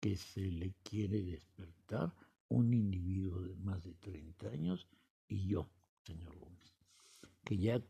que 0.00 0.16
se 0.16 0.40
le 0.40 0.72
quiere 0.82 1.22
despertar, 1.22 2.14
un 2.48 2.74
individuo 2.74 3.42
de 3.42 3.54
más 3.56 3.82
de 3.84 3.94
30 3.94 4.48
años 4.48 4.88
y 5.28 5.46
yo, 5.46 5.68
señor 6.04 6.36
Gómez, 6.38 6.74
que 7.44 7.56
ya 7.58 7.80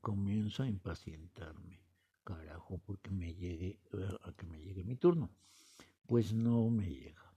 comienzo 0.00 0.62
a 0.62 0.68
impacientarme, 0.68 1.80
carajo, 2.24 2.78
porque 2.86 3.10
me 3.10 3.34
llegue, 3.34 3.78
a 4.22 4.32
que 4.32 4.46
me 4.46 4.60
llegue 4.60 4.84
mi 4.84 4.96
turno. 4.96 5.30
Pues 6.06 6.32
no 6.32 6.68
me 6.70 6.88
llega, 6.88 7.34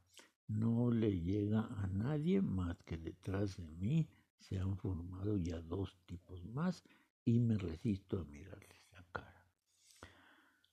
no 0.48 0.92
le 0.92 1.20
llega 1.20 1.68
a 1.82 1.88
nadie 1.88 2.42
más 2.42 2.78
que 2.84 2.98
detrás 2.98 3.58
de 3.58 3.68
mí 3.68 4.08
se 4.40 4.60
han 4.60 4.78
formado 4.78 5.38
ya 5.38 5.60
dos 5.62 5.98
tipos 6.06 6.44
más 6.46 6.84
y 7.26 7.40
me 7.40 7.58
resisto 7.58 8.20
a 8.20 8.26
mirarles. 8.26 8.85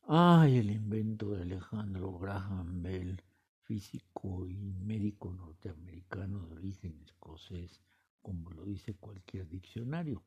Ay, 0.09 0.59
el 0.59 0.71
invento 0.71 1.31
de 1.31 1.43
Alejandro 1.43 2.19
Graham 2.19 2.83
Bell, 2.83 3.23
físico 3.63 4.49
y 4.49 4.57
médico 4.57 5.33
norteamericano 5.33 6.47
de 6.49 6.55
origen 6.57 7.01
escocés, 7.05 7.81
como 8.21 8.51
lo 8.51 8.65
dice 8.65 8.95
cualquier 8.95 9.49
diccionario. 9.49 10.25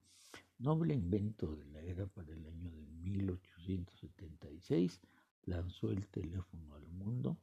Noble 0.60 0.94
invento 0.94 1.56
de 1.58 1.66
la 1.66 1.82
era 1.82 2.08
para 2.08 2.32
el 2.32 2.46
año 2.46 2.72
de 2.72 2.86
1876, 3.04 5.02
lanzó 5.44 5.92
el 5.92 6.08
teléfono 6.08 6.76
al 6.76 6.88
mundo 6.88 7.38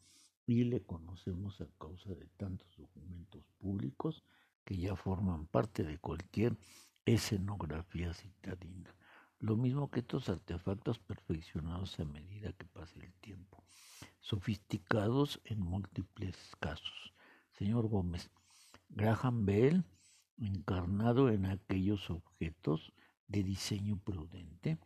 y 0.47 0.65
le 0.65 0.81
conocemos 0.83 1.61
a 1.61 1.67
causa 1.79 2.15
de 2.15 2.27
tantos 2.39 2.75
documentos 2.79 3.45
públicos 3.59 4.25
que 4.65 4.79
ya 4.79 4.97
forman 4.97 5.47
parte 5.47 5.85
de 5.85 5.99
cualquier 5.99 6.57
escenografía 7.05 8.15
citadina. 8.15 8.97
Lo 9.43 9.57
mismo 9.57 9.91
que 9.91 9.99
estos 9.99 10.29
artefactos 10.29 11.01
perfeccionados 11.01 11.99
a 11.99 12.05
medida 12.05 12.53
que 12.53 12.65
pasa 12.65 13.01
el 13.01 13.13
tiempo, 13.15 13.65
sofisticados 14.21 15.41
en 15.45 15.59
múltiples 15.59 16.37
casos. 16.61 17.13
Señor 17.51 17.89
Gómez, 17.89 18.31
Graham 18.89 19.45
Bell, 19.45 19.85
encarnado 20.37 21.29
en 21.29 21.47
aquellos 21.47 22.09
objetos 22.09 22.93
de 23.27 23.43
diseño 23.43 23.99
prudente, 23.99 24.79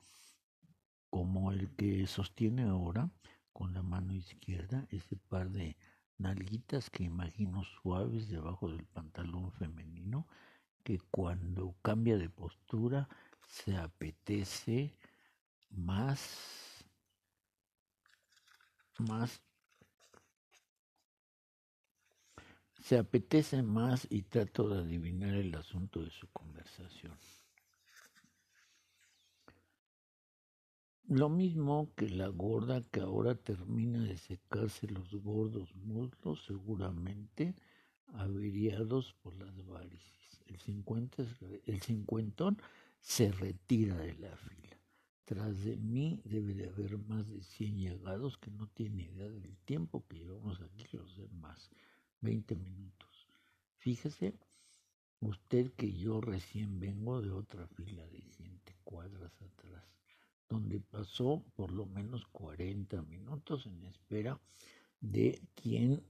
como 1.10 1.52
el 1.52 1.68
que 1.76 2.06
sostiene 2.06 2.62
ahora 2.62 3.10
con 3.52 3.74
la 3.74 3.82
mano 3.82 4.14
izquierda 4.14 4.86
ese 4.88 5.16
par 5.16 5.50
de 5.50 5.76
nalguitas 6.16 6.88
que 6.88 7.04
imagino 7.04 7.62
suaves 7.62 8.30
debajo 8.30 8.70
del 8.70 8.86
pantalón 8.86 9.52
femenino, 9.52 10.26
que 10.82 10.98
cuando 11.10 11.74
cambia 11.82 12.16
de 12.16 12.30
postura 12.30 13.06
se 13.46 13.76
apetece 13.76 14.94
más, 15.70 16.84
más, 18.98 19.40
se 22.82 22.98
apetece 22.98 23.62
más 23.62 24.06
y 24.10 24.22
trato 24.22 24.68
de 24.68 24.80
adivinar 24.80 25.34
el 25.34 25.54
asunto 25.54 26.02
de 26.02 26.10
su 26.10 26.28
conversación. 26.28 27.16
Lo 31.08 31.28
mismo 31.28 31.92
que 31.94 32.08
la 32.08 32.26
gorda 32.26 32.82
que 32.90 33.00
ahora 33.00 33.36
termina 33.36 34.00
de 34.00 34.16
secarse 34.16 34.88
los 34.88 35.14
gordos 35.14 35.72
muslos, 35.76 36.44
seguramente 36.44 37.54
averiados 38.08 39.14
por 39.22 39.34
las 39.36 39.64
varices. 39.66 40.42
El, 40.46 40.56
el 41.66 41.80
cincuentón 41.80 42.58
se 43.06 43.30
retira 43.30 43.94
de 43.98 44.14
la 44.14 44.36
fila. 44.36 44.76
Tras 45.24 45.62
de 45.62 45.76
mí 45.76 46.20
debe 46.24 46.54
de 46.54 46.68
haber 46.68 46.98
más 46.98 47.28
de 47.28 47.40
100 47.40 47.78
llegados 47.78 48.36
que 48.36 48.50
no 48.50 48.66
tienen 48.66 49.12
idea 49.12 49.28
del 49.28 49.56
tiempo 49.58 50.04
que 50.08 50.18
llevamos 50.18 50.60
aquí 50.60 50.84
los 50.90 51.16
demás. 51.16 51.70
20 52.20 52.56
minutos. 52.56 53.28
Fíjese 53.78 54.34
usted 55.20 55.72
que 55.74 55.92
yo 55.92 56.20
recién 56.20 56.80
vengo 56.80 57.22
de 57.22 57.30
otra 57.30 57.68
fila 57.68 58.04
de 58.08 58.22
100 58.22 58.60
cuadras 58.82 59.40
atrás 59.40 59.84
donde 60.48 60.80
pasó 60.80 61.44
por 61.54 61.70
lo 61.70 61.86
menos 61.86 62.26
40 62.32 63.02
minutos 63.02 63.66
en 63.66 63.84
espera 63.84 64.40
de 65.00 65.40
quien 65.54 66.02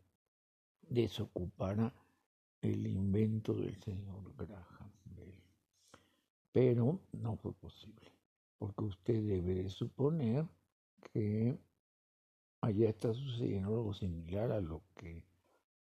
desocupara 0.81 1.93
el 2.63 2.87
invento 2.87 3.53
del 3.53 3.77
señor 3.83 4.35
Graham. 4.35 4.96
Pero 6.57 7.03
no 7.13 7.37
fue 7.37 7.53
posible, 7.53 8.11
porque 8.57 8.85
usted 8.85 9.23
debe 9.29 9.53
de 9.57 9.69
suponer 9.69 10.47
que 11.13 11.61
allá 12.63 12.89
está 12.89 13.13
sucediendo 13.13 13.77
algo 13.77 13.93
similar 13.93 14.51
a 14.53 14.63
lo 14.63 14.81
que 14.95 15.23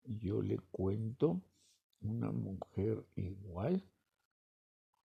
yo 0.04 0.42
le 0.42 0.58
cuento, 0.70 1.40
una 2.02 2.30
mujer 2.30 3.02
igual 3.14 3.82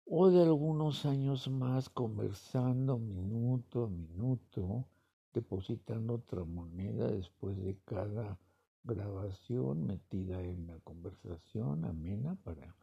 o 0.03 0.29
de 0.29 0.41
algunos 0.41 1.05
años 1.05 1.47
más 1.47 1.87
conversando 1.87 2.97
minuto 2.97 3.85
a 3.85 3.89
minuto, 3.89 4.85
depositando 5.33 6.15
otra 6.15 6.43
moneda 6.43 7.09
después 7.09 7.55
de 7.63 7.77
cada 7.85 8.37
grabación 8.83 9.85
metida 9.85 10.41
en 10.41 10.67
la 10.67 10.77
conversación 10.79 11.85
amena 11.85 12.35
para 12.43 12.75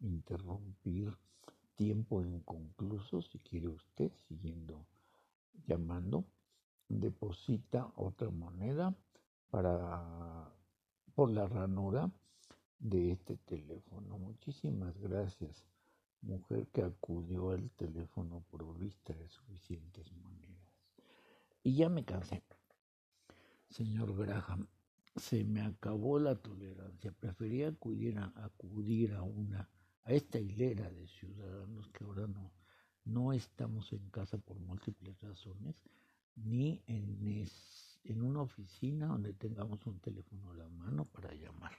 interrumpir 0.00 1.16
tiempo 1.76 2.22
inconcluso, 2.22 3.22
si 3.22 3.38
quiere 3.38 3.68
usted, 3.68 4.10
siguiendo 4.28 4.86
llamando, 5.66 6.24
deposita 6.88 7.92
otra 7.96 8.30
moneda 8.30 8.94
para 9.50 10.52
por 11.14 11.30
la 11.30 11.46
ranura 11.46 12.10
de 12.78 13.12
este 13.12 13.36
teléfono. 13.36 14.18
Muchísimas 14.18 14.98
gracias 14.98 15.64
mujer 16.26 16.66
que 16.68 16.82
acudió 16.82 17.50
al 17.50 17.70
teléfono 17.70 18.44
provista 18.50 19.14
de 19.14 19.28
suficientes 19.28 20.12
monedas. 20.12 20.56
Y 21.62 21.76
ya 21.76 21.88
me 21.88 22.04
cansé. 22.04 22.42
Señor 23.70 24.16
Graham, 24.16 24.66
se 25.16 25.44
me 25.44 25.62
acabó 25.62 26.18
la 26.18 26.36
tolerancia. 26.36 27.12
Prefería 27.12 27.68
acudir 27.68 28.18
a, 28.18 28.32
acudir 28.36 29.14
a 29.14 29.22
una 29.22 29.68
a 30.06 30.12
esta 30.12 30.38
hilera 30.38 30.88
de 30.90 31.06
ciudadanos 31.08 31.88
que 31.88 32.04
ahora 32.04 32.26
no, 32.26 32.52
no 33.04 33.32
estamos 33.32 33.92
en 33.92 34.08
casa 34.10 34.38
por 34.38 34.58
múltiples 34.58 35.20
razones, 35.20 35.76
ni 36.36 36.82
en, 36.86 37.46
en 38.04 38.22
una 38.22 38.42
oficina 38.42 39.08
donde 39.08 39.32
tengamos 39.34 39.84
un 39.86 39.98
teléfono 39.98 40.52
a 40.52 40.54
la 40.54 40.68
mano 40.68 41.04
para 41.06 41.34
llamar. 41.34 41.72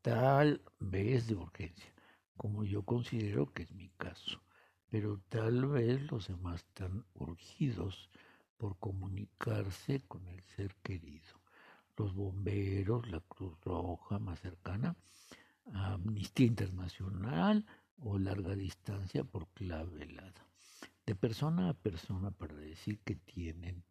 Tal 0.00 0.62
vez 0.78 1.26
de 1.26 1.34
urgencia 1.34 1.92
como 2.36 2.64
yo 2.64 2.82
considero 2.84 3.52
que 3.52 3.62
es 3.62 3.72
mi 3.72 3.88
caso, 3.90 4.40
pero 4.88 5.20
tal 5.28 5.66
vez 5.66 6.10
los 6.10 6.28
demás 6.28 6.60
están 6.60 7.04
urgidos 7.14 8.10
por 8.56 8.78
comunicarse 8.78 10.02
con 10.06 10.26
el 10.28 10.42
ser 10.44 10.74
querido. 10.82 11.40
Los 11.96 12.14
bomberos, 12.14 13.08
la 13.08 13.20
Cruz 13.20 13.58
Roja 13.62 14.18
más 14.18 14.40
cercana, 14.40 14.96
Amnistía 15.72 16.46
Internacional 16.46 17.66
o 17.96 18.18
larga 18.18 18.54
distancia 18.54 19.24
por 19.24 19.48
clave 19.48 20.02
helada. 20.02 20.46
De 21.06 21.14
persona 21.14 21.70
a 21.70 21.74
persona 21.74 22.30
para 22.30 22.54
decir 22.54 22.98
que 23.00 23.16
tienen 23.16 23.84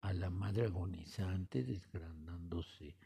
a 0.00 0.12
la 0.12 0.30
madre 0.30 0.66
agonizante 0.66 1.62
desgranándose, 1.64 2.96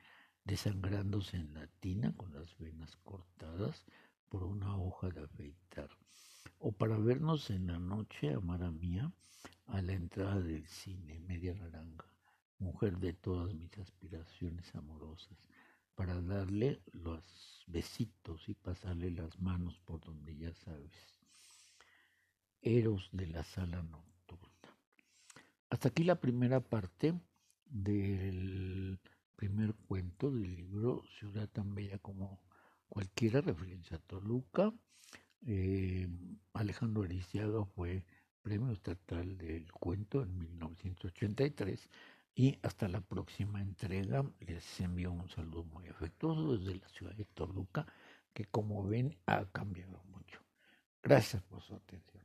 desangrándose 0.44 1.36
en 1.36 1.54
la 1.54 1.66
tina 1.66 2.14
con 2.16 2.32
las 2.34 2.56
venas 2.58 2.96
cortadas, 2.96 3.84
por 4.28 4.44
una 4.44 4.76
hoja 4.76 5.10
de 5.10 5.24
afeitar, 5.24 5.90
o 6.58 6.72
para 6.72 6.96
vernos 6.96 7.50
en 7.50 7.66
la 7.66 7.78
noche, 7.78 8.32
Amara 8.32 8.70
mía, 8.70 9.12
a 9.66 9.82
la 9.82 9.92
entrada 9.92 10.40
del 10.40 10.66
cine, 10.66 11.20
media 11.20 11.54
naranja, 11.54 12.06
mujer 12.58 12.98
de 12.98 13.12
todas 13.12 13.54
mis 13.54 13.76
aspiraciones 13.76 14.74
amorosas, 14.74 15.36
para 15.94 16.20
darle 16.20 16.80
los 16.92 17.64
besitos 17.66 18.48
y 18.48 18.54
pasarle 18.54 19.10
las 19.10 19.38
manos 19.40 19.78
por 19.84 20.00
donde 20.00 20.36
ya 20.36 20.52
sabes. 20.54 20.92
Eros 22.60 23.08
de 23.12 23.26
la 23.26 23.44
sala 23.44 23.82
nocturna. 23.82 24.76
Hasta 25.70 25.88
aquí 25.88 26.04
la 26.04 26.20
primera 26.20 26.60
parte 26.60 27.14
del 27.66 28.98
primer 29.36 29.74
cuento 29.74 30.30
del 30.30 30.54
libro 30.54 31.02
Ciudad 31.18 31.48
tan 31.48 31.74
bella 31.74 31.98
como 31.98 32.40
cualquiera 32.88 33.40
referencia 33.40 33.96
a 33.96 34.00
Toluca. 34.00 34.72
Eh, 35.46 36.08
Alejandro 36.52 37.02
Ariciaga 37.02 37.64
fue 37.64 38.04
premio 38.42 38.72
estatal 38.72 39.38
del 39.38 39.72
cuento 39.72 40.22
en 40.22 40.38
1983 40.38 41.88
y 42.34 42.58
hasta 42.62 42.88
la 42.88 43.00
próxima 43.00 43.60
entrega 43.60 44.24
les 44.40 44.80
envío 44.80 45.12
un 45.12 45.28
saludo 45.28 45.64
muy 45.64 45.88
afectuoso 45.88 46.56
desde 46.56 46.78
la 46.80 46.88
ciudad 46.88 47.14
de 47.14 47.24
Toluca 47.26 47.86
que 48.32 48.46
como 48.46 48.86
ven 48.86 49.18
ha 49.26 49.44
cambiado 49.46 50.02
mucho. 50.04 50.40
Gracias 51.02 51.42
por 51.42 51.62
su 51.62 51.74
atención. 51.74 52.21